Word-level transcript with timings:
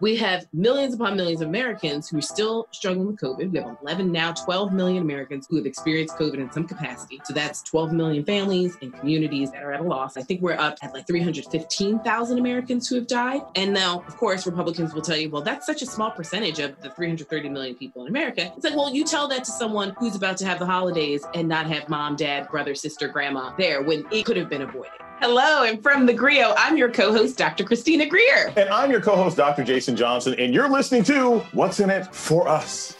We 0.00 0.16
have 0.16 0.46
millions 0.52 0.94
upon 0.94 1.16
millions 1.16 1.40
of 1.40 1.48
Americans 1.48 2.08
who 2.08 2.18
are 2.18 2.22
still 2.22 2.66
struggling 2.72 3.06
with 3.06 3.20
COVID. 3.20 3.52
We 3.52 3.58
have 3.58 3.76
11, 3.82 4.10
now 4.10 4.32
12 4.32 4.72
million 4.72 5.02
Americans 5.02 5.46
who 5.48 5.56
have 5.56 5.66
experienced 5.66 6.16
COVID 6.16 6.34
in 6.34 6.50
some 6.50 6.66
capacity. 6.66 7.20
So 7.24 7.32
that's 7.32 7.62
12 7.62 7.92
million 7.92 8.24
families 8.24 8.76
and 8.82 8.92
communities 8.92 9.52
that 9.52 9.62
are 9.62 9.72
at 9.72 9.80
a 9.80 9.84
loss. 9.84 10.16
I 10.16 10.22
think 10.22 10.42
we're 10.42 10.58
up 10.58 10.78
at 10.82 10.92
like 10.92 11.06
315,000 11.06 12.38
Americans 12.38 12.88
who 12.88 12.96
have 12.96 13.06
died. 13.06 13.42
And 13.54 13.72
now, 13.72 14.02
of 14.06 14.16
course, 14.16 14.46
Republicans 14.46 14.94
will 14.94 15.02
tell 15.02 15.16
you, 15.16 15.30
well, 15.30 15.42
that's 15.42 15.64
such 15.64 15.82
a 15.82 15.86
small 15.86 16.10
percentage 16.10 16.58
of 16.58 16.80
the 16.80 16.90
330 16.90 17.48
million 17.48 17.76
people 17.76 18.02
in 18.02 18.08
America. 18.08 18.52
It's 18.56 18.64
like, 18.64 18.76
well, 18.76 18.92
you 18.92 19.04
tell 19.04 19.28
that 19.28 19.44
to 19.44 19.50
someone 19.50 19.94
who's 19.98 20.16
about 20.16 20.36
to 20.38 20.46
have 20.46 20.58
the 20.58 20.66
holidays 20.66 21.24
and 21.34 21.48
not 21.48 21.66
have 21.66 21.88
mom, 21.88 22.16
dad, 22.16 22.48
brother, 22.48 22.74
sister, 22.74 23.06
grandma 23.06 23.54
there 23.56 23.82
when 23.82 24.04
it 24.10 24.24
could 24.24 24.36
have 24.36 24.48
been 24.48 24.62
avoided. 24.62 25.03
Hello, 25.20 25.62
and 25.62 25.82
from 25.82 26.06
the 26.06 26.12
Grio, 26.12 26.54
I'm 26.58 26.76
your 26.76 26.90
co 26.90 27.12
host, 27.12 27.38
Dr. 27.38 27.64
Christina 27.64 28.04
Greer. 28.06 28.52
And 28.56 28.68
I'm 28.68 28.90
your 28.90 29.00
co 29.00 29.14
host, 29.14 29.36
Dr. 29.36 29.62
Jason 29.62 29.96
Johnson, 29.96 30.34
and 30.38 30.52
you're 30.52 30.68
listening 30.68 31.04
to 31.04 31.38
What's 31.52 31.80
in 31.80 31.88
It 31.88 32.12
for 32.14 32.48
Us. 32.48 32.96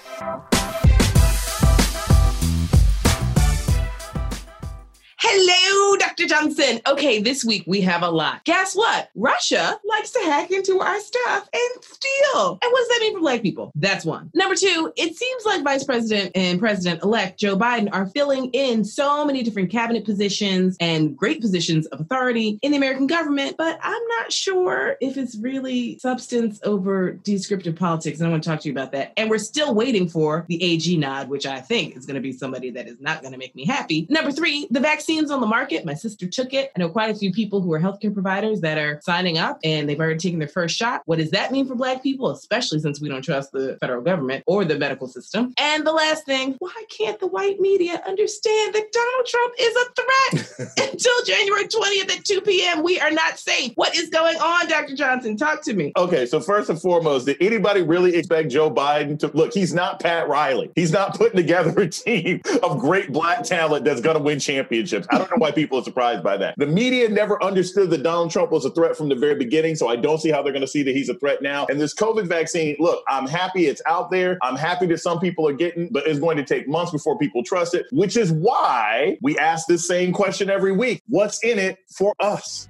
Hello, 5.27 5.96
Dr. 5.96 6.27
Johnson. 6.27 6.83
Okay, 6.87 7.19
this 7.19 7.46
week 7.46 7.64
we 7.66 7.80
have 7.80 8.02
a 8.02 8.10
lot. 8.10 8.45
Guess 8.45 8.77
what? 8.77 9.09
Russia 9.14 9.80
likes 9.83 10.10
to 10.10 10.19
hack 10.19 10.50
into 10.50 10.80
our 10.80 11.00
stuff 11.00 11.48
and 11.50 11.83
steal. 11.83 12.59
And 12.60 12.70
what 12.70 12.78
does 12.78 12.88
that 12.88 12.98
mean 13.00 13.14
for 13.14 13.20
Black 13.20 13.41
people? 13.41 13.73
That's 13.74 14.05
one. 14.05 14.30
Number 14.34 14.55
two, 14.55 14.92
it 14.98 15.16
seems 15.16 15.47
like 15.47 15.64
Vice 15.64 15.83
President 15.83 16.33
and 16.34 16.60
President 16.60 17.02
elect 17.02 17.41
Joe 17.41 17.56
Biden 17.56 17.88
are 17.91 18.05
filling 18.09 18.50
in 18.50 18.84
so 18.84 19.24
many 19.24 19.42
different 19.42 19.70
cabinet 19.70 20.05
positions 20.05 20.77
and 20.78 21.16
great 21.16 21.41
positions 21.41 21.86
of 21.86 22.00
authority 22.00 22.59
in 22.61 22.72
the 22.72 22.77
American 22.77 23.06
government, 23.06 23.56
but 23.56 23.78
I'm 23.83 24.02
not 24.19 24.30
sure 24.30 24.98
if 25.00 25.16
it's 25.16 25.38
really 25.38 25.98
substance 26.00 26.61
over 26.64 27.12
descriptive 27.12 27.77
politics. 27.77 28.19
And 28.19 28.28
I 28.28 28.30
want 28.30 28.42
to 28.42 28.50
talk 28.50 28.61
to 28.61 28.69
you 28.69 28.75
about 28.75 28.92
that. 28.92 29.14
And 29.16 29.30
we're 29.30 29.38
still 29.38 29.75
waiting 29.75 30.06
for 30.06 30.45
the 30.48 30.62
AG 30.62 30.95
nod, 30.98 31.30
which 31.30 31.47
I 31.47 31.62
think 31.62 31.97
is 31.97 32.05
going 32.05 32.17
to 32.17 32.20
be 32.20 32.33
somebody 32.33 32.69
that 32.72 32.89
is 32.89 33.00
not 33.00 33.22
going 33.22 33.33
to 33.33 33.39
make 33.39 33.56
me 33.56 33.64
happy. 33.64 34.06
Number 34.11 34.30
three, 34.30 34.69
the 34.70 34.80
vaccine 34.80 35.14
vaccines 35.15 35.31
on 35.31 35.41
the 35.41 35.47
market. 35.47 35.84
My 35.84 35.95
sister 35.95 36.27
took 36.27 36.53
it. 36.53 36.73
I 36.75 36.81
know 36.81 36.89
quite 36.89 37.11
a 37.11 37.15
few 37.15 37.33
people 37.33 37.61
who 37.61 37.73
are 37.73 37.81
healthcare 37.81 38.12
providers 38.12 38.61
that 38.62 38.79
are 38.79 39.01
signing 39.03 39.39
up 39.39 39.59
and 39.62 39.89
they've 39.89 39.98
already 39.98 40.19
taken 40.19 40.39
their 40.39 40.48
first 40.48 40.77
shot. 40.77 41.03
What 41.07 41.19
does 41.19 41.31
that 41.31 41.53
mean 41.53 41.67
for 41.67 41.75
Black 41.75 42.03
people, 42.03 42.31
especially 42.31 42.81
since 42.81 43.01
we 43.01 43.09
don't 43.09 43.23
trust 43.23 43.53
the 43.53 43.77
federal 43.81 44.03
government 44.03 44.42
or 44.47 44.65
the 44.65 44.77
medical 44.77 45.07
system? 45.07 45.53
And 45.59 45.87
the 45.87 45.92
last 45.92 46.27
thing, 46.27 46.57
why 46.59 46.85
can't 46.91 47.19
the 47.20 47.29
white 47.29 47.61
media 47.61 48.03
understand 48.07 48.75
that 48.75 48.91
Donald 48.92 49.27
Trump 49.27 49.55
is 49.59 49.77
a 49.77 49.85
threat? 49.95 50.70
Until 50.92 51.25
January 51.25 51.65
20th 51.65 52.17
at 52.17 52.25
2 52.25 52.41
p.m., 52.41 52.83
we 52.83 52.98
are 53.01 53.11
not 53.11 53.39
safe. 53.39 53.73
What 53.77 53.97
is 53.97 54.09
going 54.11 54.37
on, 54.37 54.69
Dr. 54.69 54.97
Johnson? 54.97 55.37
Talk 55.37 55.62
to 55.62 55.75
me. 55.75 55.92
Okay, 55.97 56.27
so 56.27 56.41
first 56.41 56.70
and 56.70 56.81
foremost, 56.81 57.27
did 57.27 57.37
anybody 57.41 57.83
really 57.83 58.17
expect 58.17 58.51
Joe 58.51 58.70
Biden 58.70 59.19
to 59.20 59.29
look? 59.29 59.53
He's 59.53 59.75
not 59.75 60.01
Pat 60.01 60.29
Riley. 60.29 60.70
He's 60.75 60.92
not 60.92 61.17
putting 61.17 61.37
together 61.37 61.79
a 61.81 61.89
team 61.89 62.41
of 62.62 62.79
great 62.79 63.12
black 63.12 63.45
talent 63.45 63.85
that's 63.85 64.01
going 64.01 64.17
to 64.17 64.23
win 64.23 64.39
championships. 64.39 65.03
I 65.10 65.19
don't 65.19 65.30
know 65.30 65.36
why 65.38 65.50
people 65.50 65.78
are 65.78 65.84
surprised 65.84 66.22
by 66.22 66.36
that. 66.38 66.55
The 66.58 66.66
media 66.66 67.08
never 67.08 67.42
understood 67.42 67.91
that 67.91 68.02
Donald 68.02 68.30
Trump 68.30 68.50
was 68.50 68.64
a 68.64 68.70
threat 68.70 68.97
from 68.97 69.08
the 69.08 69.14
very 69.14 69.34
beginning, 69.34 69.77
so 69.77 69.88
I 69.88 69.96
don't 69.96 70.19
see 70.19 70.30
how 70.30 70.42
they're 70.42 70.52
going 70.52 70.62
to 70.62 70.69
see 70.69 70.83
that 70.83 70.94
he's 70.94 71.08
a 71.08 71.14
threat 71.14 71.42
now. 71.42 71.66
And 71.66 71.80
this 71.80 71.94
COVID 71.94 72.27
vaccine, 72.27 72.77
look, 72.78 73.02
I'm 73.08 73.27
happy 73.27 73.66
it's 73.66 73.83
out 73.86 74.11
there. 74.11 74.38
I'm 74.42 74.56
happy 74.56 74.86
that 74.86 74.98
some 74.98 75.20
people 75.20 75.48
are 75.48 75.52
getting, 75.52 75.88
but 75.91 76.06
it's 76.06 76.19
going 76.19 76.36
to 76.36 76.44
take 76.44 76.69
months 76.69 76.92
before 76.92 77.19
people 77.19 77.42
trust 77.42 77.74
it, 77.74 77.86
which 77.92 78.16
is 78.16 78.33
why 78.33 79.19
we 79.22 79.38
ask 79.38 79.66
this 79.66 79.86
same 79.86 80.12
question 80.12 80.50
every 80.50 80.72
week. 80.72 81.02
What's 81.08 81.42
in 81.42 81.58
it 81.58 81.78
for 81.89 82.14
us? 82.20 82.68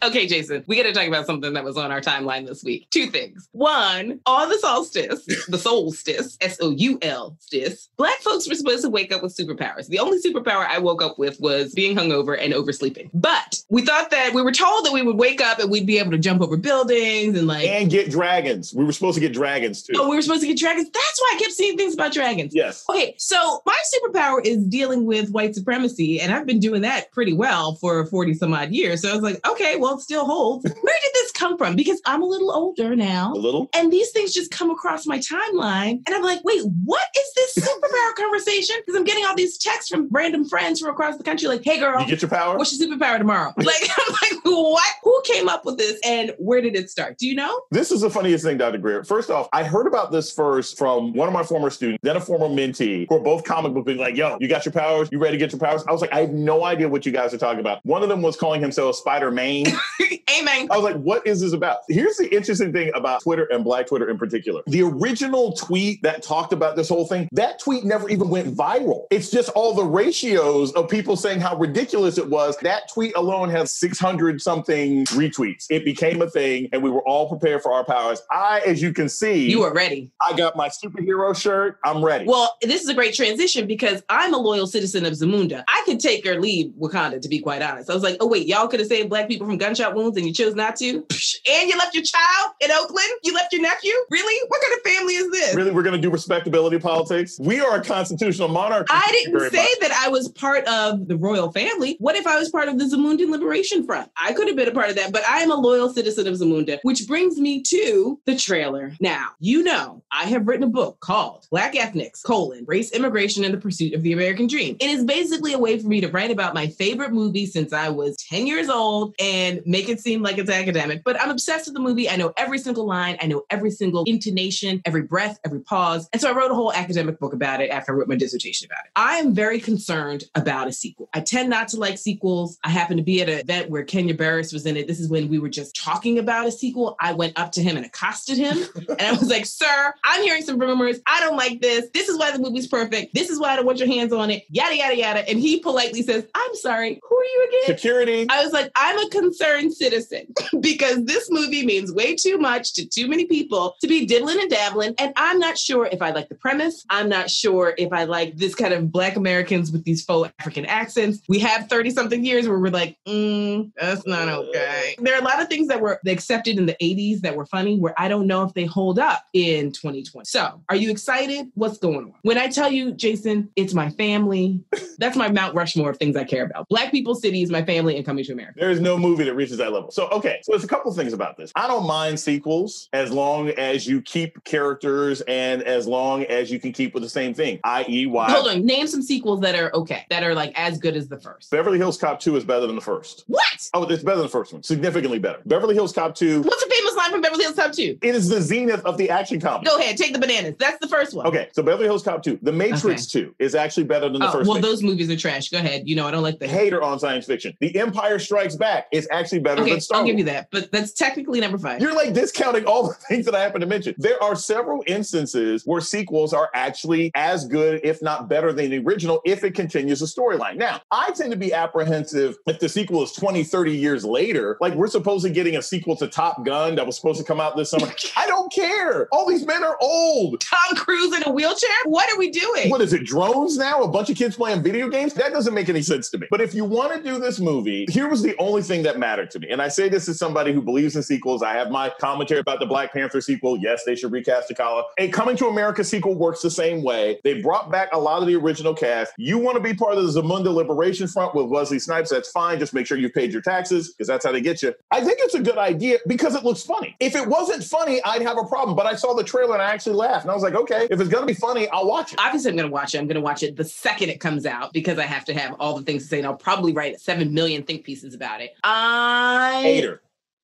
Okay, 0.00 0.28
Jason, 0.28 0.62
we 0.68 0.76
got 0.76 0.84
to 0.84 0.92
talk 0.92 1.08
about 1.08 1.26
something 1.26 1.52
that 1.54 1.64
was 1.64 1.76
on 1.76 1.90
our 1.90 2.00
timeline 2.00 2.46
this 2.46 2.62
week. 2.62 2.88
Two 2.90 3.08
things. 3.08 3.48
One, 3.50 4.20
on 4.26 4.48
the 4.48 4.58
solstice, 4.58 5.24
the 5.48 5.58
solstice, 5.58 6.36
S 6.40 6.58
O 6.60 6.70
U 6.70 6.98
L 7.02 7.36
stis, 7.40 7.88
Black 7.96 8.20
folks 8.20 8.48
were 8.48 8.54
supposed 8.54 8.84
to 8.84 8.90
wake 8.90 9.12
up 9.12 9.24
with 9.24 9.36
superpowers. 9.36 9.88
The 9.88 9.98
only 9.98 10.18
superpower 10.20 10.64
I 10.68 10.78
woke 10.78 11.02
up 11.02 11.18
with 11.18 11.40
was 11.40 11.74
being 11.74 11.96
hungover 11.96 12.40
and 12.40 12.54
oversleeping. 12.54 13.10
But 13.12 13.60
we 13.70 13.82
thought 13.82 14.10
that 14.10 14.32
we 14.34 14.40
were 14.40 14.52
told 14.52 14.86
that 14.86 14.92
we 14.92 15.02
would 15.02 15.16
wake 15.16 15.40
up 15.40 15.58
and 15.58 15.68
we'd 15.68 15.84
be 15.86 15.98
able 15.98 16.12
to 16.12 16.18
jump 16.18 16.42
over 16.42 16.56
buildings 16.56 17.36
and 17.36 17.48
like. 17.48 17.66
And 17.66 17.90
get 17.90 18.08
dragons. 18.08 18.72
We 18.72 18.84
were 18.84 18.92
supposed 18.92 19.16
to 19.16 19.20
get 19.20 19.32
dragons 19.32 19.82
too. 19.82 19.94
Oh, 19.96 20.08
we 20.08 20.14
were 20.14 20.22
supposed 20.22 20.42
to 20.42 20.46
get 20.46 20.58
dragons. 20.58 20.88
That's 20.90 21.20
why 21.20 21.32
I 21.34 21.38
kept 21.40 21.54
seeing 21.54 21.76
things 21.76 21.94
about 21.94 22.12
dragons. 22.12 22.54
Yes. 22.54 22.84
Okay, 22.88 23.16
so 23.18 23.62
my 23.66 23.76
superpower 23.92 24.46
is 24.46 24.62
dealing 24.64 25.04
with 25.04 25.30
white 25.30 25.56
supremacy, 25.56 26.20
and 26.20 26.32
I've 26.32 26.46
been 26.46 26.60
doing 26.60 26.82
that 26.82 27.10
pretty 27.10 27.32
well 27.32 27.74
for 27.74 28.06
40 28.06 28.34
some 28.34 28.54
odd 28.54 28.70
years. 28.70 29.02
So 29.02 29.10
I 29.10 29.14
was 29.14 29.22
like, 29.22 29.44
okay, 29.48 29.74
well, 29.74 29.87
it 29.94 30.00
still 30.00 30.24
holds. 30.24 30.64
Where 30.82 30.98
did 31.02 31.10
this 31.14 31.32
come 31.32 31.56
from? 31.58 31.76
Because 31.76 32.00
I'm 32.06 32.22
a 32.22 32.26
little 32.26 32.50
older 32.52 32.94
now. 32.96 33.32
A 33.32 33.34
little. 33.34 33.68
And 33.74 33.92
these 33.92 34.10
things 34.10 34.32
just 34.32 34.50
come 34.50 34.70
across 34.70 35.06
my 35.06 35.18
timeline. 35.18 36.00
And 36.06 36.14
I'm 36.14 36.22
like, 36.22 36.42
wait, 36.44 36.62
what 36.84 37.02
is 37.16 37.32
this 37.34 37.64
superpower 37.68 38.14
conversation? 38.16 38.76
Because 38.84 38.98
I'm 38.98 39.04
getting 39.04 39.24
all 39.24 39.34
these 39.36 39.58
texts 39.58 39.90
from 39.90 40.08
random 40.10 40.48
friends 40.48 40.80
from 40.80 40.90
across 40.90 41.16
the 41.16 41.24
country, 41.24 41.48
like, 41.48 41.62
hey 41.64 41.78
girl, 41.78 42.00
You 42.00 42.06
get 42.06 42.22
your 42.22 42.28
power? 42.30 42.56
what's 42.56 42.78
your 42.78 42.88
superpower 42.88 43.18
tomorrow? 43.18 43.52
Like, 43.68 43.88
I'm 43.98 44.12
like, 44.22 44.40
what? 44.44 44.84
Who 45.02 45.20
came 45.24 45.48
up 45.48 45.64
with 45.66 45.76
this 45.78 45.98
and 46.04 46.32
where 46.38 46.60
did 46.62 46.74
it 46.74 46.90
start? 46.90 47.18
Do 47.18 47.26
you 47.26 47.34
know? 47.34 47.60
This 47.70 47.90
is 47.92 48.00
the 48.00 48.08
funniest 48.10 48.44
thing, 48.44 48.56
Dr. 48.56 48.78
Greer. 48.78 49.04
First 49.04 49.30
off, 49.30 49.48
I 49.52 49.62
heard 49.62 49.86
about 49.86 50.10
this 50.10 50.32
first 50.32 50.78
from 50.78 51.12
one 51.12 51.28
of 51.28 51.34
my 51.34 51.42
former 51.42 51.68
students, 51.70 52.00
then 52.02 52.16
a 52.16 52.20
former 52.20 52.46
mentee, 52.48 53.06
who 53.08 53.16
are 53.16 53.20
both 53.20 53.44
comic 53.44 53.74
book 53.74 53.84
being 53.86 53.98
like, 53.98 54.16
yo, 54.16 54.36
you 54.40 54.48
got 54.48 54.64
your 54.64 54.72
powers? 54.72 55.08
You 55.12 55.18
ready 55.18 55.36
to 55.36 55.38
get 55.38 55.52
your 55.52 55.58
powers? 55.60 55.84
I 55.86 55.92
was 55.92 56.00
like, 56.00 56.12
I 56.12 56.20
have 56.20 56.30
no 56.30 56.64
idea 56.64 56.88
what 56.88 57.04
you 57.04 57.12
guys 57.12 57.34
are 57.34 57.38
talking 57.38 57.60
about. 57.60 57.84
One 57.84 58.02
of 58.02 58.08
them 58.08 58.22
was 58.22 58.36
calling 58.36 58.60
himself 58.60 58.96
Spider-Man. 58.96 59.66
Amen. 60.38 60.68
I 60.70 60.76
was 60.76 60.84
like, 60.84 60.96
what 60.96 61.26
is 61.26 61.40
this 61.40 61.52
about? 61.52 61.78
Here's 61.88 62.16
the 62.16 62.32
interesting 62.34 62.72
thing 62.72 62.90
about 62.94 63.22
Twitter 63.22 63.46
and 63.50 63.64
Black 63.64 63.86
Twitter 63.86 64.08
in 64.08 64.18
particular. 64.18 64.62
The 64.66 64.82
original 64.82 65.52
tweet 65.52 66.02
that 66.02 66.22
talked 66.22 66.52
about 66.52 66.76
this 66.76 66.88
whole 66.88 67.06
thing, 67.06 67.28
that 67.32 67.58
tweet 67.58 67.84
never 67.84 68.08
even 68.08 68.28
went 68.28 68.54
viral. 68.54 69.06
It's 69.10 69.30
just 69.30 69.48
all 69.50 69.74
the 69.74 69.84
ratios 69.84 70.72
of 70.72 70.88
people 70.88 71.16
saying 71.16 71.40
how 71.40 71.56
ridiculous 71.56 72.18
it 72.18 72.28
was. 72.28 72.56
That 72.58 72.88
tweet 72.92 73.16
alone 73.16 73.50
has 73.50 73.72
600 73.72 74.40
something 74.40 75.04
retweets. 75.06 75.66
It 75.70 75.84
became 75.84 76.22
a 76.22 76.30
thing 76.30 76.68
and 76.72 76.82
we 76.82 76.90
were 76.90 77.02
all 77.02 77.28
prepared 77.28 77.62
for 77.62 77.72
our 77.72 77.84
powers. 77.84 78.22
I, 78.30 78.60
as 78.66 78.82
you 78.82 78.92
can 78.92 79.08
see, 79.08 79.48
You 79.50 79.62
are 79.62 79.72
ready. 79.72 80.10
I 80.20 80.36
got 80.36 80.56
my 80.56 80.68
superhero 80.68 81.36
shirt. 81.36 81.78
I'm 81.84 82.04
ready. 82.04 82.26
Well, 82.26 82.56
this 82.62 82.82
is 82.82 82.88
a 82.88 82.94
great 82.94 83.14
transition 83.14 83.66
because 83.66 84.02
I'm 84.08 84.34
a 84.34 84.38
loyal 84.38 84.66
citizen 84.66 85.04
of 85.06 85.12
Zamunda. 85.14 85.64
I 85.68 85.82
could 85.84 86.00
take 86.00 86.26
or 86.26 86.40
leave 86.40 86.72
Wakanda, 86.78 87.20
to 87.20 87.28
be 87.28 87.40
quite 87.40 87.62
honest. 87.62 87.90
I 87.90 87.94
was 87.94 88.02
like, 88.02 88.16
oh, 88.20 88.26
wait, 88.26 88.46
y'all 88.46 88.68
could 88.68 88.80
have 88.80 88.88
saved 88.88 89.08
black 89.08 89.28
people 89.28 89.46
from 89.46 89.58
gunshot 89.68 89.94
wounds 89.94 90.16
and 90.16 90.26
you 90.26 90.32
chose 90.32 90.54
not 90.54 90.76
to? 90.76 90.88
And 90.88 91.68
you 91.68 91.76
left 91.76 91.94
your 91.94 92.04
child 92.04 92.54
in 92.60 92.70
Oakland? 92.70 93.08
You 93.22 93.34
left 93.34 93.52
your 93.52 93.60
nephew? 93.60 93.92
Really? 94.10 94.48
What 94.48 94.62
kind 94.62 94.74
of 94.74 94.92
family 94.92 95.14
is 95.14 95.30
this? 95.30 95.54
Really, 95.54 95.70
we're 95.70 95.82
going 95.82 95.94
to 95.94 96.00
do 96.00 96.10
respectability 96.10 96.78
politics? 96.78 97.38
We 97.38 97.60
are 97.60 97.76
a 97.76 97.84
constitutional 97.84 98.48
monarchy. 98.48 98.88
I 98.90 99.06
didn't 99.10 99.50
say 99.50 99.58
much. 99.58 99.80
that 99.80 99.92
I 100.04 100.08
was 100.08 100.28
part 100.28 100.66
of 100.66 101.06
the 101.06 101.16
royal 101.16 101.52
family. 101.52 101.96
What 101.98 102.16
if 102.16 102.26
I 102.26 102.38
was 102.38 102.48
part 102.48 102.68
of 102.68 102.78
the 102.78 102.84
Zamundan 102.84 103.30
Liberation 103.30 103.84
Front? 103.84 104.10
I 104.16 104.32
could 104.32 104.48
have 104.48 104.56
been 104.56 104.68
a 104.68 104.72
part 104.72 104.88
of 104.88 104.96
that, 104.96 105.12
but 105.12 105.24
I 105.26 105.40
am 105.40 105.50
a 105.50 105.56
loyal 105.56 105.90
citizen 105.90 106.26
of 106.26 106.34
Zamunda, 106.34 106.78
which 106.82 107.06
brings 107.06 107.38
me 107.38 107.62
to 107.64 108.18
the 108.24 108.36
trailer. 108.36 108.94
Now, 109.00 109.28
you 109.38 109.62
know, 109.62 110.02
I 110.10 110.24
have 110.24 110.48
written 110.48 110.64
a 110.64 110.70
book 110.70 111.00
called 111.00 111.46
Black 111.50 111.76
Ethnics, 111.76 112.22
colon, 112.22 112.64
Race, 112.66 112.92
Immigration, 112.92 113.44
and 113.44 113.52
the 113.52 113.58
Pursuit 113.58 113.92
of 113.92 114.02
the 114.02 114.12
American 114.12 114.46
Dream. 114.46 114.76
It 114.80 114.88
is 114.88 115.04
basically 115.04 115.52
a 115.52 115.58
way 115.58 115.78
for 115.78 115.88
me 115.88 116.00
to 116.00 116.08
write 116.08 116.30
about 116.30 116.54
my 116.54 116.68
favorite 116.68 117.12
movie 117.12 117.46
since 117.46 117.72
I 117.72 117.90
was 117.90 118.16
10 118.28 118.46
years 118.46 118.68
old 118.68 119.14
and 119.18 119.57
make 119.66 119.88
it 119.88 120.00
seem 120.00 120.22
like 120.22 120.38
it's 120.38 120.50
academic. 120.50 121.02
But 121.04 121.20
I'm 121.20 121.30
obsessed 121.30 121.66
with 121.66 121.74
the 121.74 121.80
movie. 121.80 122.08
I 122.08 122.16
know 122.16 122.32
every 122.36 122.58
single 122.58 122.86
line, 122.86 123.16
I 123.20 123.26
know 123.26 123.44
every 123.50 123.70
single 123.70 124.04
intonation, 124.04 124.82
every 124.84 125.02
breath, 125.02 125.38
every 125.44 125.60
pause. 125.60 126.08
And 126.12 126.20
so 126.20 126.30
I 126.30 126.36
wrote 126.36 126.50
a 126.50 126.54
whole 126.54 126.72
academic 126.72 127.18
book 127.18 127.32
about 127.32 127.60
it 127.60 127.70
after 127.70 127.92
I 127.92 127.96
wrote 127.96 128.08
my 128.08 128.16
dissertation 128.16 128.66
about 128.66 128.84
it. 128.84 128.90
I 128.96 129.16
am 129.16 129.34
very 129.34 129.60
concerned 129.60 130.24
about 130.34 130.68
a 130.68 130.72
sequel. 130.72 131.08
I 131.14 131.20
tend 131.20 131.50
not 131.50 131.68
to 131.68 131.78
like 131.78 131.98
sequels. 131.98 132.58
I 132.64 132.70
happened 132.70 132.98
to 132.98 133.04
be 133.04 133.22
at 133.22 133.28
an 133.28 133.38
event 133.38 133.70
where 133.70 133.84
Kenya 133.84 134.14
Barris 134.14 134.52
was 134.52 134.66
in 134.66 134.76
it. 134.76 134.86
This 134.86 135.00
is 135.00 135.08
when 135.08 135.28
we 135.28 135.38
were 135.38 135.48
just 135.48 135.74
talking 135.76 136.18
about 136.18 136.46
a 136.46 136.52
sequel. 136.52 136.96
I 137.00 137.12
went 137.12 137.38
up 137.38 137.52
to 137.52 137.62
him 137.62 137.76
and 137.76 137.86
accosted 137.86 138.38
him. 138.38 138.58
and 138.88 139.00
I 139.00 139.12
was 139.12 139.28
like, 139.28 139.46
Sir, 139.46 139.94
I'm 140.04 140.22
hearing 140.22 140.42
some 140.42 140.58
rumors. 140.58 141.00
I 141.06 141.20
don't 141.20 141.36
like 141.36 141.60
this. 141.60 141.88
This 141.92 142.08
is 142.08 142.18
why 142.18 142.30
the 142.30 142.38
movie's 142.38 142.66
perfect. 142.66 143.14
This 143.14 143.30
is 143.30 143.38
why 143.40 143.52
I 143.52 143.56
don't 143.56 143.66
want 143.66 143.78
your 143.78 143.88
hands 143.88 144.12
on 144.12 144.30
it. 144.30 144.44
Yada, 144.50 144.76
yada, 144.76 144.96
yada. 144.96 145.28
And 145.28 145.38
he 145.38 145.60
politely 145.60 146.02
says, 146.02 146.26
I'm 146.34 146.54
sorry. 146.54 147.00
Who 147.02 147.16
are 147.16 147.24
you 147.24 147.48
again? 147.48 147.76
Security. 147.76 148.26
I 148.28 148.44
was 148.44 148.52
like, 148.52 148.70
I'm 148.76 148.98
a 148.98 149.10
concerned 149.10 149.47
citizen 149.70 150.26
because 150.60 151.04
this 151.04 151.28
movie 151.30 151.64
means 151.64 151.92
way 151.92 152.14
too 152.14 152.38
much 152.38 152.74
to 152.74 152.86
too 152.86 153.08
many 153.08 153.26
people 153.26 153.74
to 153.80 153.88
be 153.88 154.06
diddling 154.06 154.40
and 154.40 154.50
dabbling. 154.50 154.94
And 154.98 155.12
I'm 155.16 155.38
not 155.38 155.58
sure 155.58 155.86
if 155.86 156.02
I 156.02 156.10
like 156.10 156.28
the 156.28 156.34
premise. 156.34 156.84
I'm 156.90 157.08
not 157.08 157.30
sure 157.30 157.74
if 157.78 157.92
I 157.92 158.04
like 158.04 158.36
this 158.36 158.54
kind 158.54 158.74
of 158.74 158.90
Black 158.92 159.16
Americans 159.16 159.70
with 159.70 159.84
these 159.84 160.04
faux 160.04 160.30
African 160.38 160.66
accents. 160.66 161.20
We 161.28 161.38
have 161.40 161.68
30 161.68 161.90
something 161.90 162.24
years 162.24 162.48
where 162.48 162.58
we're 162.58 162.70
like, 162.70 162.96
mm, 163.06 163.70
that's 163.76 164.06
not 164.06 164.28
okay. 164.28 164.96
There 164.98 165.14
are 165.14 165.20
a 165.20 165.24
lot 165.24 165.40
of 165.40 165.48
things 165.48 165.68
that 165.68 165.80
were 165.80 166.00
accepted 166.06 166.58
in 166.58 166.66
the 166.66 166.76
80s 166.80 167.20
that 167.20 167.36
were 167.36 167.46
funny 167.46 167.78
where 167.78 167.94
I 167.98 168.08
don't 168.08 168.26
know 168.26 168.44
if 168.44 168.54
they 168.54 168.64
hold 168.64 168.98
up 168.98 169.24
in 169.32 169.72
2020. 169.72 170.24
So, 170.24 170.60
are 170.68 170.76
you 170.76 170.90
excited? 170.90 171.50
What's 171.54 171.78
going 171.78 171.96
on? 171.96 172.14
When 172.22 172.38
I 172.38 172.48
tell 172.48 172.70
you, 172.70 172.92
Jason, 172.92 173.50
it's 173.56 173.74
my 173.74 173.90
family, 173.90 174.62
that's 174.98 175.16
my 175.16 175.28
Mount 175.28 175.54
Rushmore 175.54 175.90
of 175.90 175.96
things 175.98 176.16
I 176.16 176.24
care 176.24 176.44
about. 176.44 176.68
Black 176.68 176.90
People 176.90 177.14
City 177.14 177.42
is 177.42 177.50
my 177.50 177.64
family 177.64 177.96
and 177.96 178.04
coming 178.04 178.24
to 178.24 178.32
America. 178.32 178.58
There 178.58 178.70
is 178.70 178.80
no 178.80 178.98
movie 178.98 179.24
that 179.24 179.34
reaches 179.38 179.56
that 179.58 179.72
level. 179.72 179.90
So, 179.90 180.08
okay, 180.08 180.40
so 180.42 180.52
there's 180.52 180.64
a 180.64 180.68
couple 180.68 180.92
things 180.92 181.12
about 181.12 181.36
this. 181.36 181.52
I 181.56 181.66
don't 181.66 181.86
mind 181.86 182.20
sequels 182.20 182.88
as 182.92 183.10
long 183.10 183.50
as 183.50 183.86
you 183.86 184.02
keep 184.02 184.42
characters 184.44 185.22
and 185.22 185.62
as 185.62 185.86
long 185.86 186.24
as 186.24 186.50
you 186.50 186.60
can 186.60 186.72
keep 186.72 186.92
with 186.92 187.02
the 187.02 187.08
same 187.08 187.32
thing, 187.32 187.60
i.e., 187.64 188.06
why. 188.06 188.30
Hold 188.30 188.48
on, 188.48 188.66
name 188.66 188.86
some 188.86 189.00
sequels 189.02 189.40
that 189.40 189.54
are 189.54 189.74
okay, 189.74 190.04
that 190.10 190.22
are 190.22 190.34
like 190.34 190.52
as 190.56 190.78
good 190.78 190.96
as 190.96 191.08
the 191.08 191.18
first. 191.18 191.50
Beverly 191.50 191.78
Hills 191.78 191.96
Cop 191.96 192.20
2 192.20 192.36
is 192.36 192.44
better 192.44 192.66
than 192.66 192.76
the 192.76 192.82
first. 192.82 193.24
What? 193.28 193.42
Oh, 193.74 193.84
it's 193.84 194.02
better 194.02 194.16
than 194.16 194.26
the 194.26 194.30
first 194.30 194.52
one. 194.52 194.62
Significantly 194.62 195.18
better. 195.18 195.40
Beverly 195.46 195.74
Hills 195.74 195.92
Cop 195.92 196.14
2. 196.14 196.42
What's 196.42 196.62
a 196.62 196.68
famous 196.68 196.96
line 196.96 197.10
from 197.10 197.20
Beverly 197.20 197.44
Hills 197.44 197.56
Cop 197.56 197.72
2? 197.72 197.98
It 198.02 198.14
is 198.14 198.28
the 198.28 198.40
zenith 198.40 198.84
of 198.84 198.98
the 198.98 199.08
action 199.08 199.40
comedy. 199.40 199.66
Go 199.66 199.78
ahead, 199.78 199.96
take 199.96 200.12
the 200.12 200.18
bananas. 200.18 200.56
That's 200.58 200.78
the 200.80 200.88
first 200.88 201.14
one. 201.14 201.26
Okay, 201.26 201.48
so 201.52 201.62
Beverly 201.62 201.86
Hills 201.86 202.02
Cop 202.02 202.22
2. 202.22 202.40
The 202.42 202.52
Matrix 202.52 203.06
2 203.06 203.36
is 203.38 203.54
actually 203.54 203.84
better 203.84 204.08
than 204.08 204.20
the 204.20 204.28
Oh, 204.28 204.32
first 204.32 204.48
well, 204.50 204.60
those 204.60 204.82
movies 204.82 205.10
are 205.10 205.16
trash. 205.16 205.48
Go 205.48 205.58
ahead. 205.58 205.88
You 205.88 205.96
know, 205.96 206.06
I 206.06 206.10
don't 206.10 206.22
like 206.22 206.38
the 206.38 206.48
Hater 206.48 206.82
on 206.82 206.98
science 206.98 207.26
fiction. 207.26 207.56
The 207.60 207.78
Empire 207.78 208.18
Strikes 208.18 208.56
Back 208.56 208.88
is 208.92 209.06
actually 209.10 209.27
better 209.36 209.62
Okay, 209.62 209.72
than 209.72 209.80
Star 209.80 210.00
I'll 210.00 210.06
give 210.06 210.18
you 210.18 210.24
that, 210.24 210.48
but 210.50 210.70
that's 210.72 210.92
technically 210.92 211.40
number 211.40 211.58
five. 211.58 211.82
You're 211.82 211.94
like 211.94 212.14
discounting 212.14 212.64
all 212.64 212.88
the 212.88 212.94
things 213.08 213.26
that 213.26 213.34
I 213.34 213.40
happen 213.40 213.60
to 213.60 213.66
mention. 213.66 213.94
There 213.98 214.22
are 214.22 214.34
several 214.34 214.82
instances 214.86 215.62
where 215.66 215.80
sequels 215.80 216.32
are 216.32 216.50
actually 216.54 217.10
as 217.14 217.46
good, 217.46 217.80
if 217.84 218.00
not 218.02 218.28
better 218.28 218.52
than 218.52 218.70
the 218.70 218.78
original, 218.78 219.20
if 219.24 219.44
it 219.44 219.54
continues 219.54 220.00
the 220.00 220.06
storyline. 220.06 220.56
Now, 220.56 220.80
I 220.90 221.10
tend 221.10 221.32
to 221.32 221.38
be 221.38 221.52
apprehensive 221.52 222.36
if 222.46 222.58
the 222.58 222.68
sequel 222.68 223.02
is 223.02 223.12
20, 223.12 223.44
30 223.44 223.76
years 223.76 224.04
later. 224.04 224.56
Like 224.60 224.74
we're 224.74 224.86
supposedly 224.86 225.34
getting 225.34 225.56
a 225.56 225.62
sequel 225.62 225.96
to 225.96 226.06
Top 226.08 226.44
Gun 226.44 226.76
that 226.76 226.86
was 226.86 226.96
supposed 226.96 227.18
to 227.18 227.24
come 227.24 227.40
out 227.40 227.56
this 227.56 227.70
summer. 227.70 227.86
I 228.16 228.26
don't 228.26 228.52
care. 228.52 229.08
All 229.12 229.28
these 229.28 229.46
men 229.46 229.64
are 229.64 229.76
old. 229.80 230.40
Tom 230.40 230.76
Cruise 230.76 231.14
in 231.14 231.22
a 231.26 231.30
wheelchair? 231.30 231.70
What 231.84 232.12
are 232.12 232.18
we 232.18 232.30
doing? 232.30 232.70
What 232.70 232.80
is 232.80 232.92
it, 232.92 233.04
drones 233.04 233.58
now? 233.58 233.82
A 233.82 233.88
bunch 233.88 234.10
of 234.10 234.16
kids 234.16 234.36
playing 234.36 234.62
video 234.62 234.88
games? 234.88 235.14
That 235.14 235.32
doesn't 235.32 235.54
make 235.54 235.68
any 235.68 235.82
sense 235.82 236.10
to 236.10 236.18
me. 236.18 236.26
But 236.30 236.40
if 236.40 236.54
you 236.54 236.64
want 236.64 236.94
to 236.94 237.02
do 237.02 237.18
this 237.18 237.40
movie, 237.40 237.86
here 237.90 238.08
was 238.08 238.22
the 238.22 238.36
only 238.38 238.62
thing 238.62 238.82
that 238.84 238.98
mattered 238.98 239.07
to 239.16 239.40
me. 239.40 239.48
And 239.48 239.60
I 239.60 239.68
say 239.68 239.88
this 239.88 240.08
as 240.08 240.18
somebody 240.18 240.52
who 240.52 240.62
believes 240.62 240.96
in 240.96 241.02
sequels. 241.02 241.42
I 241.42 241.52
have 241.52 241.70
my 241.70 241.90
commentary 242.00 242.40
about 242.40 242.60
the 242.60 242.66
Black 242.66 242.92
Panther 242.92 243.20
sequel. 243.20 243.58
Yes, 243.58 243.84
they 243.84 243.96
should 243.96 244.12
recast 244.12 244.50
T'Challa. 244.50 244.84
A 244.98 245.08
Coming 245.08 245.36
to 245.38 245.46
America 245.46 245.82
sequel 245.82 246.14
works 246.14 246.42
the 246.42 246.50
same 246.50 246.82
way. 246.82 247.18
They 247.24 247.40
brought 247.40 247.70
back 247.70 247.88
a 247.92 247.98
lot 247.98 248.20
of 248.20 248.28
the 248.28 248.36
original 248.36 248.74
cast. 248.74 249.12
You 249.16 249.38
want 249.38 249.56
to 249.56 249.62
be 249.62 249.74
part 249.74 249.96
of 249.96 250.04
the 250.04 250.20
Zamunda 250.20 250.52
Liberation 250.54 251.08
Front 251.08 251.34
with 251.34 251.46
Wesley 251.46 251.78
Snipes? 251.78 252.10
That's 252.10 252.30
fine. 252.30 252.58
Just 252.58 252.74
make 252.74 252.86
sure 252.86 252.98
you've 252.98 253.14
paid 253.14 253.32
your 253.32 253.42
taxes 253.42 253.92
because 253.92 254.06
that's 254.06 254.24
how 254.24 254.32
they 254.32 254.40
get 254.40 254.62
you. 254.62 254.74
I 254.90 255.02
think 255.02 255.18
it's 255.22 255.34
a 255.34 255.42
good 255.42 255.58
idea 255.58 255.98
because 256.06 256.34
it 256.34 256.44
looks 256.44 256.62
funny. 256.62 256.96
If 257.00 257.16
it 257.16 257.26
wasn't 257.26 257.64
funny, 257.64 258.02
I'd 258.04 258.22
have 258.22 258.38
a 258.38 258.44
problem. 258.44 258.76
But 258.76 258.86
I 258.86 258.94
saw 258.94 259.14
the 259.14 259.24
trailer 259.24 259.54
and 259.54 259.62
I 259.62 259.70
actually 259.70 259.96
laughed. 259.96 260.24
And 260.24 260.30
I 260.30 260.34
was 260.34 260.42
like, 260.42 260.54
okay, 260.54 260.88
if 260.90 261.00
it's 261.00 261.10
going 261.10 261.22
to 261.22 261.26
be 261.26 261.38
funny, 261.38 261.68
I'll 261.70 261.86
watch 261.86 262.12
it. 262.12 262.20
Obviously, 262.20 262.50
I'm 262.50 262.56
going 262.56 262.68
to 262.68 262.72
watch 262.72 262.94
it. 262.94 262.98
I'm 262.98 263.06
going 263.06 263.16
to 263.16 263.20
watch 263.20 263.42
it 263.42 263.56
the 263.56 263.64
second 263.64 264.10
it 264.10 264.20
comes 264.20 264.46
out 264.46 264.72
because 264.72 264.98
I 264.98 265.04
have 265.04 265.24
to 265.26 265.34
have 265.34 265.54
all 265.58 265.76
the 265.76 265.82
things 265.82 266.02
to 266.04 266.08
say, 266.08 266.18
and 266.18 266.26
I'll 266.26 266.34
probably 266.34 266.72
write 266.72 267.00
seven 267.00 267.32
million 267.32 267.62
think 267.62 267.84
pieces 267.84 268.14
about 268.14 268.40
it. 268.40 268.50
Um, 268.64 268.97
I 268.98 269.62
hater. 269.62 270.00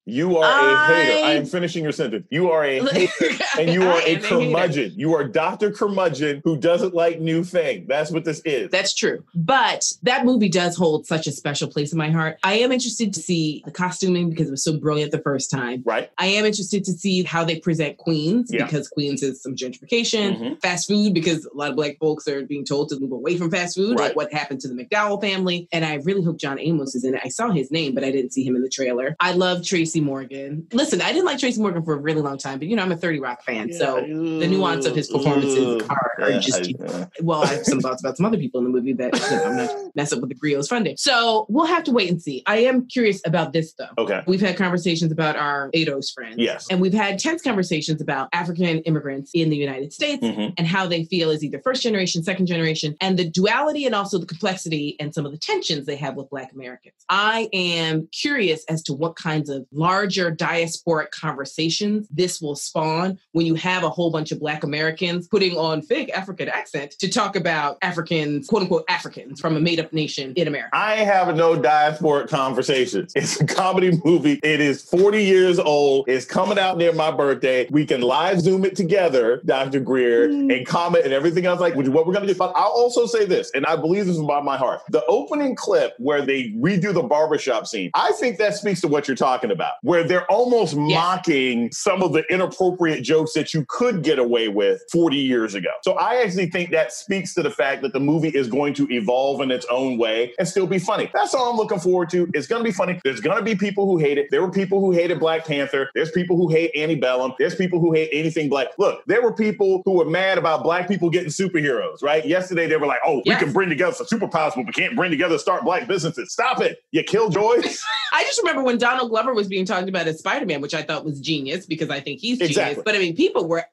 You 0.06 0.36
are 0.36 0.44
a 0.44 0.74
I- 0.74 1.02
hater. 1.04 1.24
I 1.26 1.30
am 1.32 1.46
finishing 1.46 1.82
your 1.82 1.92
sentence. 1.92 2.26
You 2.30 2.50
are 2.50 2.62
a 2.64 2.80
hater. 2.92 3.42
And 3.58 3.70
you 3.70 3.82
are 3.88 4.00
a 4.04 4.16
curmudgeon. 4.18 4.92
You 4.96 5.14
are 5.14 5.24
Dr. 5.24 5.70
Curmudgeon 5.70 6.42
who 6.44 6.56
doesn't 6.58 6.94
like 6.94 7.20
new 7.20 7.42
thing. 7.42 7.86
That's 7.88 8.10
what 8.10 8.24
this 8.24 8.40
is. 8.44 8.70
That's 8.70 8.92
true. 8.92 9.24
But 9.34 9.90
that 10.02 10.26
movie 10.26 10.48
does 10.50 10.76
hold 10.76 11.06
such 11.06 11.26
a 11.26 11.32
special 11.32 11.68
place 11.68 11.92
in 11.92 11.98
my 11.98 12.10
heart. 12.10 12.38
I 12.44 12.54
am 12.58 12.70
interested 12.72 13.14
to 13.14 13.20
see 13.20 13.62
the 13.64 13.70
costuming 13.70 14.28
because 14.28 14.48
it 14.48 14.50
was 14.50 14.62
so 14.64 14.76
brilliant 14.78 15.12
the 15.12 15.20
first 15.22 15.50
time. 15.50 15.82
right? 15.86 16.10
I 16.18 16.26
am 16.26 16.44
interested 16.44 16.84
to 16.84 16.92
see 16.92 17.22
how 17.22 17.44
they 17.44 17.58
present 17.58 17.96
Queens 17.96 18.50
Yeah. 18.52 18.64
because 18.66 18.88
Queens 18.88 19.22
is 19.22 19.42
some 19.42 19.54
gentrification, 19.56 20.38
Mhm. 20.38 20.60
fast 20.60 20.88
food 20.88 21.14
because 21.14 21.46
a 21.46 21.56
lot 21.56 21.70
of 21.70 21.76
black 21.76 21.98
folks 21.98 22.28
are 22.28 22.42
being 22.44 22.64
told 22.64 22.88
to 22.90 23.00
move 23.00 23.12
away 23.12 23.36
from 23.38 23.50
fast 23.50 23.76
food, 23.76 23.98
Right. 23.98 24.08
like 24.08 24.16
what 24.16 24.32
happened 24.32 24.60
to 24.62 24.68
the 24.68 24.74
McDowell 24.74 25.20
family. 25.20 25.66
And 25.72 25.84
I 25.84 25.94
really 25.96 26.22
hope 26.22 26.36
John 26.38 26.58
Amos 26.60 26.94
is 26.94 27.04
in 27.04 27.14
it. 27.14 27.20
I 27.24 27.28
saw 27.28 27.50
his 27.50 27.70
name, 27.70 27.94
but 27.94 28.04
I 28.04 28.10
didn't 28.10 28.32
see 28.32 28.44
him 28.44 28.56
in 28.56 28.62
the 28.62 28.68
trailer. 28.68 29.16
I 29.20 29.32
love 29.32 29.64
Tracy 29.64 29.93
Morgan. 30.00 30.66
Listen, 30.72 31.00
I 31.00 31.12
didn't 31.12 31.26
like 31.26 31.38
Tracy 31.38 31.60
Morgan 31.60 31.82
for 31.84 31.94
a 31.94 31.98
really 31.98 32.20
long 32.22 32.38
time, 32.38 32.58
but 32.58 32.68
you 32.68 32.76
know, 32.76 32.82
I'm 32.82 32.92
a 32.92 32.96
30 32.96 33.20
Rock 33.20 33.42
fan. 33.44 33.72
So 33.72 33.96
the 34.00 34.46
nuance 34.48 34.86
of 34.86 34.94
his 34.94 35.08
performances 35.10 35.82
are, 35.88 36.12
are 36.20 36.30
Yeah, 36.30 36.38
just 36.38 36.70
I- 36.88 37.06
well, 37.22 37.42
I 37.42 37.46
have 37.48 37.64
some 37.64 37.80
thoughts 37.80 38.02
about 38.02 38.16
some 38.16 38.26
other 38.26 38.36
people 38.38 38.58
in 38.58 38.64
the 38.64 38.70
movie 38.70 38.92
that 38.94 39.14
you 39.14 39.36
know, 39.36 39.44
I'm 39.44 39.56
not 39.56 39.96
mess 39.96 40.12
up 40.12 40.20
with 40.20 40.28
the 40.30 40.34
Grio's 40.34 40.68
funding. 40.68 40.96
So 40.96 41.46
we'll 41.48 41.66
have 41.66 41.84
to 41.84 41.92
wait 41.92 42.10
and 42.10 42.20
see. 42.20 42.42
I 42.46 42.58
am 42.58 42.86
curious 42.86 43.20
about 43.26 43.52
this 43.52 43.74
though. 43.74 43.88
okay. 43.98 44.22
We've 44.26 44.40
had 44.40 44.56
conversations 44.56 45.12
about 45.12 45.36
our 45.36 45.70
ADOS 45.74 46.12
friends. 46.12 46.36
Yes. 46.38 46.66
And 46.70 46.80
we've 46.80 46.92
had 46.94 47.18
tense 47.18 47.42
conversations 47.42 48.00
about 48.00 48.28
African 48.32 48.78
immigrants 48.80 49.30
in 49.34 49.50
the 49.50 49.56
United 49.56 49.92
States 49.92 50.22
Mhm. 50.24 50.54
and 50.58 50.66
how 50.66 50.86
they 50.86 51.04
feel 51.04 51.30
as 51.30 51.42
either 51.44 51.60
first 51.62 51.82
generation, 51.82 52.22
second 52.22 52.46
generation, 52.46 52.96
and 53.00 53.18
the 53.18 53.28
duality 53.28 53.86
and 53.86 53.94
also 53.94 54.18
the 54.18 54.26
complexity 54.26 54.96
and 55.00 55.14
some 55.14 55.26
of 55.26 55.32
the 55.32 55.38
tensions 55.38 55.86
they 55.86 55.96
have 55.96 56.14
with 56.16 56.28
Black 56.30 56.52
Americans. 56.52 56.94
I 57.08 57.48
am 57.52 58.08
curious 58.12 58.64
as 58.68 58.82
to 58.84 58.94
what 58.94 59.16
kinds 59.16 59.48
of 59.50 59.66
larger 59.88 60.34
diasporic 60.34 61.10
conversations 61.10 62.08
this 62.10 62.40
will 62.40 62.56
spawn 62.56 63.18
when 63.32 63.44
you 63.44 63.54
have 63.54 63.84
a 63.84 63.90
whole 63.90 64.10
bunch 64.10 64.32
of 64.32 64.40
Black 64.40 64.64
Americans 64.64 65.28
putting 65.28 65.58
on 65.58 65.82
fake 65.82 66.10
African 66.16 66.48
accent 66.48 66.92
to 67.00 67.06
talk 67.06 67.36
about 67.36 67.76
Africans, 67.82 68.46
quote 68.48 68.62
unquote 68.62 68.86
Africans 68.88 69.40
from 69.40 69.56
a 69.58 69.60
made 69.60 69.78
up 69.78 69.92
nation 69.92 70.32
in 70.36 70.48
America. 70.48 70.70
I 70.72 70.96
have 70.96 71.36
no 71.36 71.60
diasporic 71.60 72.28
conversations. 72.30 73.12
It's 73.24 73.38
a 73.40 73.46
comedy 73.46 73.90
movie. 74.04 74.40
It 74.42 74.60
is 74.60 74.82
40 74.82 75.22
years 75.22 75.58
old. 75.58 76.08
It's 76.08 76.24
coming 76.24 76.58
out 76.58 76.78
near 76.78 76.92
my 76.92 77.10
birthday. 77.10 77.66
We 77.70 77.84
can 77.84 78.00
live 78.00 78.40
zoom 78.40 78.64
it 78.64 78.76
together, 78.76 79.42
Dr. 79.44 79.80
Greer, 79.80 80.28
Mm. 80.28 80.56
and 80.56 80.66
comment 80.66 81.04
and 81.04 81.12
everything 81.12 81.44
else, 81.46 81.60
like 81.60 81.74
which 81.74 81.86
is 81.86 81.92
what 81.92 82.06
we're 82.06 82.14
gonna 82.14 82.26
do. 82.26 82.34
But 82.34 82.52
I'll 82.56 82.72
also 82.82 83.04
say 83.06 83.24
this, 83.26 83.50
and 83.54 83.66
I 83.66 83.76
believe 83.76 84.06
this 84.06 84.16
is 84.16 84.22
by 84.22 84.40
my 84.40 84.56
heart. 84.56 84.80
The 84.90 85.04
opening 85.06 85.54
clip 85.54 85.92
where 85.98 86.22
they 86.24 86.50
redo 86.52 86.94
the 86.94 87.02
barbershop 87.02 87.66
scene, 87.66 87.90
I 87.94 88.12
think 88.20 88.38
that 88.38 88.54
speaks 88.54 88.80
to 88.82 88.88
what 88.88 89.06
you're 89.08 89.16
talking 89.16 89.50
about, 89.50 89.73
where 89.82 90.04
they're 90.04 90.30
almost 90.30 90.74
Yes. 90.74 90.94
mocking 91.02 91.70
some 91.72 92.02
of 92.02 92.12
the 92.12 92.24
inappropriate 92.30 93.02
jokes 93.02 93.32
that 93.34 93.52
you 93.54 93.64
could 93.68 94.02
get 94.02 94.18
away 94.18 94.48
with 94.48 94.82
40 94.92 95.16
years 95.16 95.54
ago. 95.54 95.70
So 95.82 95.92
I 95.94 96.16
actually 96.22 96.50
think 96.50 96.70
that 96.70 96.92
speaks 96.92 97.34
to 97.34 97.42
the 97.42 97.50
fact 97.50 97.82
that 97.82 97.92
the 97.92 98.00
movie 98.00 98.28
is 98.28 98.48
going 98.48 98.74
to 98.74 98.86
evolve 98.90 99.40
in 99.40 99.50
its 99.50 99.66
own 99.70 99.98
way 99.98 100.32
and 100.38 100.46
still 100.48 100.66
be 100.66 100.78
funny. 100.78 101.10
That's 101.14 101.34
all 101.34 101.50
I'm 101.50 101.56
looking 101.56 101.78
forward 101.80 102.10
to. 102.10 102.28
It's 102.34 102.46
going 102.46 102.60
to 102.60 102.64
be 102.64 102.72
funny. 102.72 103.00
There's 103.04 103.20
going 103.20 103.36
to 103.38 103.42
be 103.44 103.54
people 103.54 103.86
who 103.86 103.98
hate 103.98 104.18
it. 104.18 104.28
There 104.30 104.42
were 104.42 104.50
people 104.50 104.80
who 104.80 104.92
hated 104.92 105.20
Black 105.20 105.44
Panther. 105.46 105.90
There's 105.94 106.10
people 106.10 106.36
who 106.36 106.48
hate 106.48 106.70
Antebellum. 106.76 107.32
There's 107.38 107.54
people 107.54 107.80
who 107.80 107.92
hate 107.92 108.08
anything 108.12 108.48
black. 108.48 108.68
Look, 108.78 109.02
there 109.06 109.22
were 109.22 109.32
people 109.34 109.82
who 109.84 109.92
were 109.92 110.04
mad 110.04 110.38
about 110.38 110.62
black 110.62 110.88
people 110.88 111.10
getting 111.10 111.28
superheroes, 111.30 112.02
right? 112.02 112.24
Yesterday 112.24 112.66
they 112.66 112.76
were 112.76 112.86
like, 112.86 113.00
oh, 113.06 113.22
Yes. 113.24 113.38
we 113.40 113.44
can 113.44 113.52
bring 113.52 113.68
together 113.68 113.94
some 113.94 114.06
superpowers, 114.06 114.54
but 114.54 114.66
we 114.66 114.72
can't 114.72 114.96
bring 114.96 115.10
together 115.10 115.34
to 115.34 115.38
start 115.38 115.64
black 115.64 115.86
businesses. 115.86 116.32
Stop 116.32 116.60
it. 116.60 116.78
You 116.92 117.02
killjoy. 117.02 117.62
I 118.12 118.22
just 118.24 118.38
remember 118.40 118.62
when 118.62 118.78
Donald 118.78 119.10
Glover 119.10 119.34
was 119.34 119.48
being 119.48 119.63
talked 119.64 119.88
about 119.88 120.06
as 120.06 120.18
Spider 120.18 120.46
Man, 120.46 120.60
which 120.60 120.74
I 120.74 120.82
thought 120.82 121.04
was 121.04 121.20
genius 121.20 121.66
because 121.66 121.90
I 121.90 122.00
think 122.00 122.20
he's 122.20 122.38
genius. 122.38 122.56
Exactly. 122.56 122.82
But 122.84 122.94
I 122.94 122.98
mean, 122.98 123.16
people 123.16 123.48
were 123.48 123.64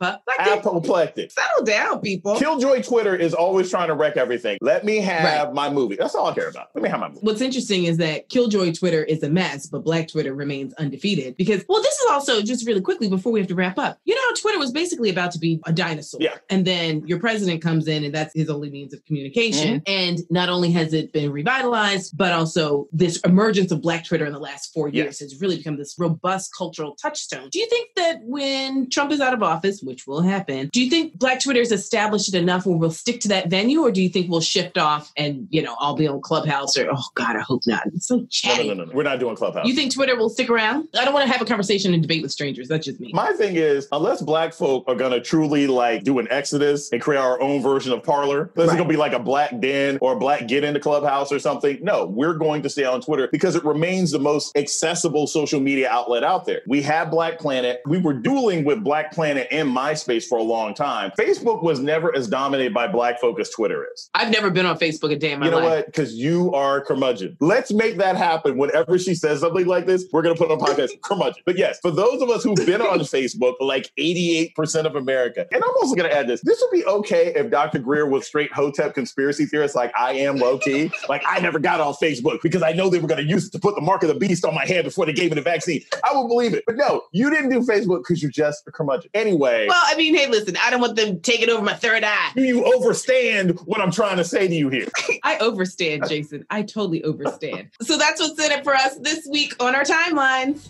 apoplectic. 0.00 0.46
Apoplectic. 0.46 1.30
Settle 1.30 1.64
down, 1.64 2.00
people. 2.00 2.36
Killjoy 2.36 2.82
Twitter 2.82 3.14
is 3.14 3.34
always 3.34 3.70
trying 3.70 3.88
to 3.88 3.94
wreck 3.94 4.16
everything. 4.16 4.58
Let 4.60 4.84
me 4.84 4.98
have 4.98 5.52
my 5.52 5.70
movie. 5.70 5.96
That's 5.96 6.14
all 6.14 6.26
I 6.28 6.34
care 6.34 6.48
about. 6.48 6.68
Let 6.74 6.82
me 6.82 6.88
have 6.88 7.00
my 7.00 7.08
movie. 7.08 7.20
What's 7.22 7.40
interesting 7.40 7.84
is 7.84 7.96
that 7.98 8.28
Killjoy 8.28 8.72
Twitter 8.72 9.02
is 9.04 9.22
a 9.22 9.28
mess, 9.28 9.66
but 9.66 9.84
Black 9.84 10.08
Twitter 10.08 10.34
remains 10.34 10.74
undefeated. 10.74 11.36
Because, 11.36 11.64
well, 11.68 11.82
this 11.82 11.94
is 11.94 12.10
also 12.10 12.42
just 12.42 12.66
really 12.66 12.80
quickly 12.80 13.08
before 13.08 13.32
we 13.32 13.40
have 13.40 13.48
to 13.48 13.54
wrap 13.54 13.78
up. 13.78 13.98
You 14.04 14.14
know, 14.14 14.20
Twitter 14.40 14.58
was 14.58 14.72
basically 14.72 15.10
about 15.10 15.32
to 15.32 15.38
be 15.38 15.60
a 15.66 15.72
dinosaur. 15.72 16.20
Yeah. 16.20 16.36
And 16.50 16.64
then 16.64 17.06
your 17.06 17.18
president 17.18 17.62
comes 17.62 17.88
in, 17.88 18.04
and 18.04 18.14
that's 18.14 18.34
his 18.34 18.50
only 18.50 18.70
means 18.70 18.94
of 18.94 19.04
communication. 19.04 19.80
Mm-hmm. 19.80 19.92
And 19.92 20.18
not 20.30 20.48
only 20.48 20.70
has 20.72 20.92
it 20.92 21.12
been 21.12 21.32
revitalized, 21.32 22.16
but 22.16 22.32
also 22.32 22.88
this 22.92 23.18
emergence 23.20 23.72
of 23.72 23.82
Black 23.82 24.04
Twitter 24.04 24.26
in 24.26 24.32
the 24.32 24.38
last 24.38 24.72
four 24.72 24.88
years 24.88 25.18
has 25.20 25.40
really 25.40 25.56
become 25.56 25.76
this 25.76 25.96
robust 25.98 26.54
cultural 26.56 26.94
touchstone. 26.94 27.48
Do 27.50 27.58
you 27.58 27.68
think 27.68 27.90
that 27.96 28.18
when 28.22 28.88
Trump 28.90 29.12
is 29.12 29.20
out 29.20 29.34
of 29.34 29.42
office, 29.42 29.82
which 29.88 30.06
will 30.06 30.20
happen, 30.20 30.68
do 30.72 30.82
you 30.82 30.90
think 30.90 31.18
Black 31.18 31.40
Twitter 31.42 31.60
is 31.60 31.72
established 31.72 32.34
enough 32.34 32.66
where 32.66 32.76
we'll 32.76 32.90
stick 32.90 33.20
to 33.20 33.28
that 33.28 33.48
venue, 33.48 33.80
or 33.80 33.90
do 33.90 34.02
you 34.02 34.08
think 34.08 34.30
we'll 34.30 34.40
shift 34.40 34.76
off 34.76 35.10
and 35.16 35.48
you 35.50 35.62
know 35.62 35.76
I'll 35.80 35.96
be 35.96 36.06
on 36.06 36.20
Clubhouse 36.20 36.76
or 36.76 36.88
oh 36.92 37.02
God, 37.14 37.36
I 37.36 37.40
hope 37.40 37.62
not. 37.66 37.86
It's 37.86 38.06
so 38.06 38.26
chatty. 38.30 38.68
No, 38.68 38.74
no, 38.74 38.84
no, 38.84 38.90
no. 38.90 38.96
We're 38.96 39.02
not 39.02 39.18
doing 39.18 39.34
Clubhouse. 39.34 39.66
You 39.66 39.74
think 39.74 39.94
Twitter 39.94 40.16
will 40.16 40.28
stick 40.28 40.50
around? 40.50 40.88
I 40.98 41.04
don't 41.04 41.14
want 41.14 41.26
to 41.26 41.32
have 41.32 41.40
a 41.40 41.46
conversation 41.46 41.94
and 41.94 42.02
debate 42.02 42.22
with 42.22 42.30
strangers. 42.30 42.68
That's 42.68 42.84
just 42.84 43.00
me. 43.00 43.10
My 43.14 43.32
thing 43.32 43.56
is, 43.56 43.88
unless 43.90 44.20
Black 44.22 44.52
folk 44.52 44.84
are 44.86 44.94
gonna 44.94 45.20
truly 45.20 45.66
like 45.66 46.04
do 46.04 46.18
an 46.18 46.28
exodus 46.30 46.92
and 46.92 47.00
create 47.00 47.18
our 47.18 47.40
own 47.40 47.62
version 47.62 47.92
of 47.92 48.02
Parler, 48.02 48.50
this 48.54 48.66
right. 48.66 48.74
is 48.74 48.76
gonna 48.78 48.88
be 48.88 48.96
like 48.96 49.12
a 49.12 49.18
Black 49.18 49.58
Den 49.60 49.98
or 50.00 50.12
a 50.12 50.18
Black 50.18 50.46
Get 50.46 50.64
into 50.64 50.80
Clubhouse 50.80 51.32
or 51.32 51.38
something. 51.38 51.78
No, 51.82 52.06
we're 52.06 52.34
going 52.34 52.62
to 52.62 52.68
stay 52.68 52.84
on 52.84 53.00
Twitter 53.00 53.28
because 53.32 53.56
it 53.56 53.64
remains 53.64 54.10
the 54.10 54.18
most 54.18 54.56
accessible 54.56 55.26
social 55.26 55.60
media 55.60 55.88
outlet 55.90 56.24
out 56.24 56.44
there. 56.44 56.62
We 56.66 56.82
have 56.82 57.10
Black 57.10 57.38
Planet. 57.38 57.80
We 57.86 57.98
were 57.98 58.12
dueling 58.12 58.64
with 58.64 58.84
Black 58.84 59.12
Planet 59.12 59.48
and 59.50 59.68
MySpace 59.78 60.24
for 60.24 60.38
a 60.38 60.42
long 60.42 60.74
time. 60.74 61.12
Facebook 61.18 61.62
was 61.62 61.78
never 61.78 62.14
as 62.16 62.26
dominated 62.26 62.74
by 62.74 62.88
Black 62.88 63.20
folk 63.20 63.38
as 63.38 63.48
Twitter 63.50 63.86
is. 63.94 64.10
I've 64.14 64.30
never 64.30 64.50
been 64.50 64.66
on 64.66 64.76
Facebook 64.76 65.12
a 65.12 65.16
day 65.16 65.32
in 65.32 65.40
my 65.40 65.46
life. 65.46 65.54
You 65.54 65.60
know 65.60 65.66
life. 65.66 65.76
what? 65.78 65.86
Because 65.86 66.14
you 66.14 66.52
are 66.52 66.80
curmudgeon. 66.80 67.36
Let's 67.40 67.72
make 67.72 67.96
that 67.98 68.16
happen. 68.16 68.58
Whenever 68.58 68.98
she 68.98 69.14
says 69.14 69.40
something 69.40 69.66
like 69.66 69.86
this, 69.86 70.04
we're 70.12 70.22
going 70.22 70.34
to 70.34 70.38
put 70.38 70.50
on 70.50 70.58
podcast 70.58 71.00
curmudgeon. 71.02 71.42
But 71.46 71.56
yes, 71.56 71.78
for 71.80 71.92
those 71.92 72.20
of 72.20 72.28
us 72.28 72.42
who've 72.42 72.56
been 72.66 72.82
on 72.82 72.98
Facebook, 73.00 73.54
like 73.60 73.92
88% 73.96 74.84
of 74.84 74.96
America, 74.96 75.46
and 75.52 75.62
I'm 75.62 75.70
also 75.80 75.94
going 75.94 76.10
to 76.10 76.16
add 76.16 76.26
this 76.26 76.40
this 76.40 76.60
would 76.60 76.76
be 76.76 76.84
okay 76.86 77.32
if 77.36 77.50
Dr. 77.50 77.78
Greer 77.78 78.06
was 78.06 78.26
straight 78.26 78.52
Hotep 78.52 78.94
conspiracy 78.94 79.46
theorist 79.46 79.76
like 79.76 79.92
I 79.96 80.12
am 80.14 80.36
low 80.36 80.58
key. 80.58 80.90
like 81.08 81.22
I 81.26 81.38
never 81.40 81.58
got 81.58 81.80
on 81.80 81.94
Facebook 81.94 82.42
because 82.42 82.62
I 82.62 82.72
know 82.72 82.90
they 82.90 82.98
were 82.98 83.08
going 83.08 83.24
to 83.24 83.28
use 83.28 83.46
it 83.46 83.52
to 83.52 83.58
put 83.58 83.74
the 83.74 83.80
mark 83.80 84.02
of 84.02 84.08
the 84.08 84.14
beast 84.14 84.44
on 84.44 84.54
my 84.54 84.66
head 84.66 84.84
before 84.84 85.06
they 85.06 85.12
gave 85.12 85.30
me 85.30 85.36
the 85.36 85.42
vaccine. 85.42 85.82
I 86.02 86.16
would 86.16 86.28
believe 86.28 86.54
it. 86.54 86.64
But 86.66 86.76
no, 86.76 87.02
you 87.12 87.30
didn't 87.30 87.50
do 87.50 87.60
Facebook 87.60 88.00
because 88.00 88.22
you're 88.22 88.30
just 88.30 88.66
a 88.66 88.72
curmudgeon. 88.72 89.10
Anyway. 89.14 89.67
Well, 89.68 89.82
I 89.84 89.96
mean, 89.96 90.14
hey, 90.14 90.28
listen, 90.28 90.56
I 90.56 90.70
don't 90.70 90.80
want 90.80 90.96
them 90.96 91.20
taking 91.20 91.50
over 91.50 91.62
my 91.62 91.74
third 91.74 92.04
eye. 92.04 92.30
Do 92.34 92.42
you 92.42 92.64
overstand 92.64 93.58
what 93.66 93.80
I'm 93.80 93.90
trying 93.90 94.16
to 94.16 94.24
say 94.24 94.48
to 94.48 94.54
you 94.54 94.68
here? 94.68 94.88
I 95.22 95.36
overstand, 95.38 96.08
Jason. 96.08 96.44
I 96.50 96.62
totally 96.62 97.02
overstand. 97.02 97.70
so 97.82 97.98
that's 97.98 98.20
what's 98.20 98.42
in 98.44 98.52
it 98.52 98.64
for 98.64 98.74
us 98.74 98.98
this 98.98 99.26
week 99.30 99.54
on 99.60 99.74
our 99.74 99.84
timelines. 99.84 100.68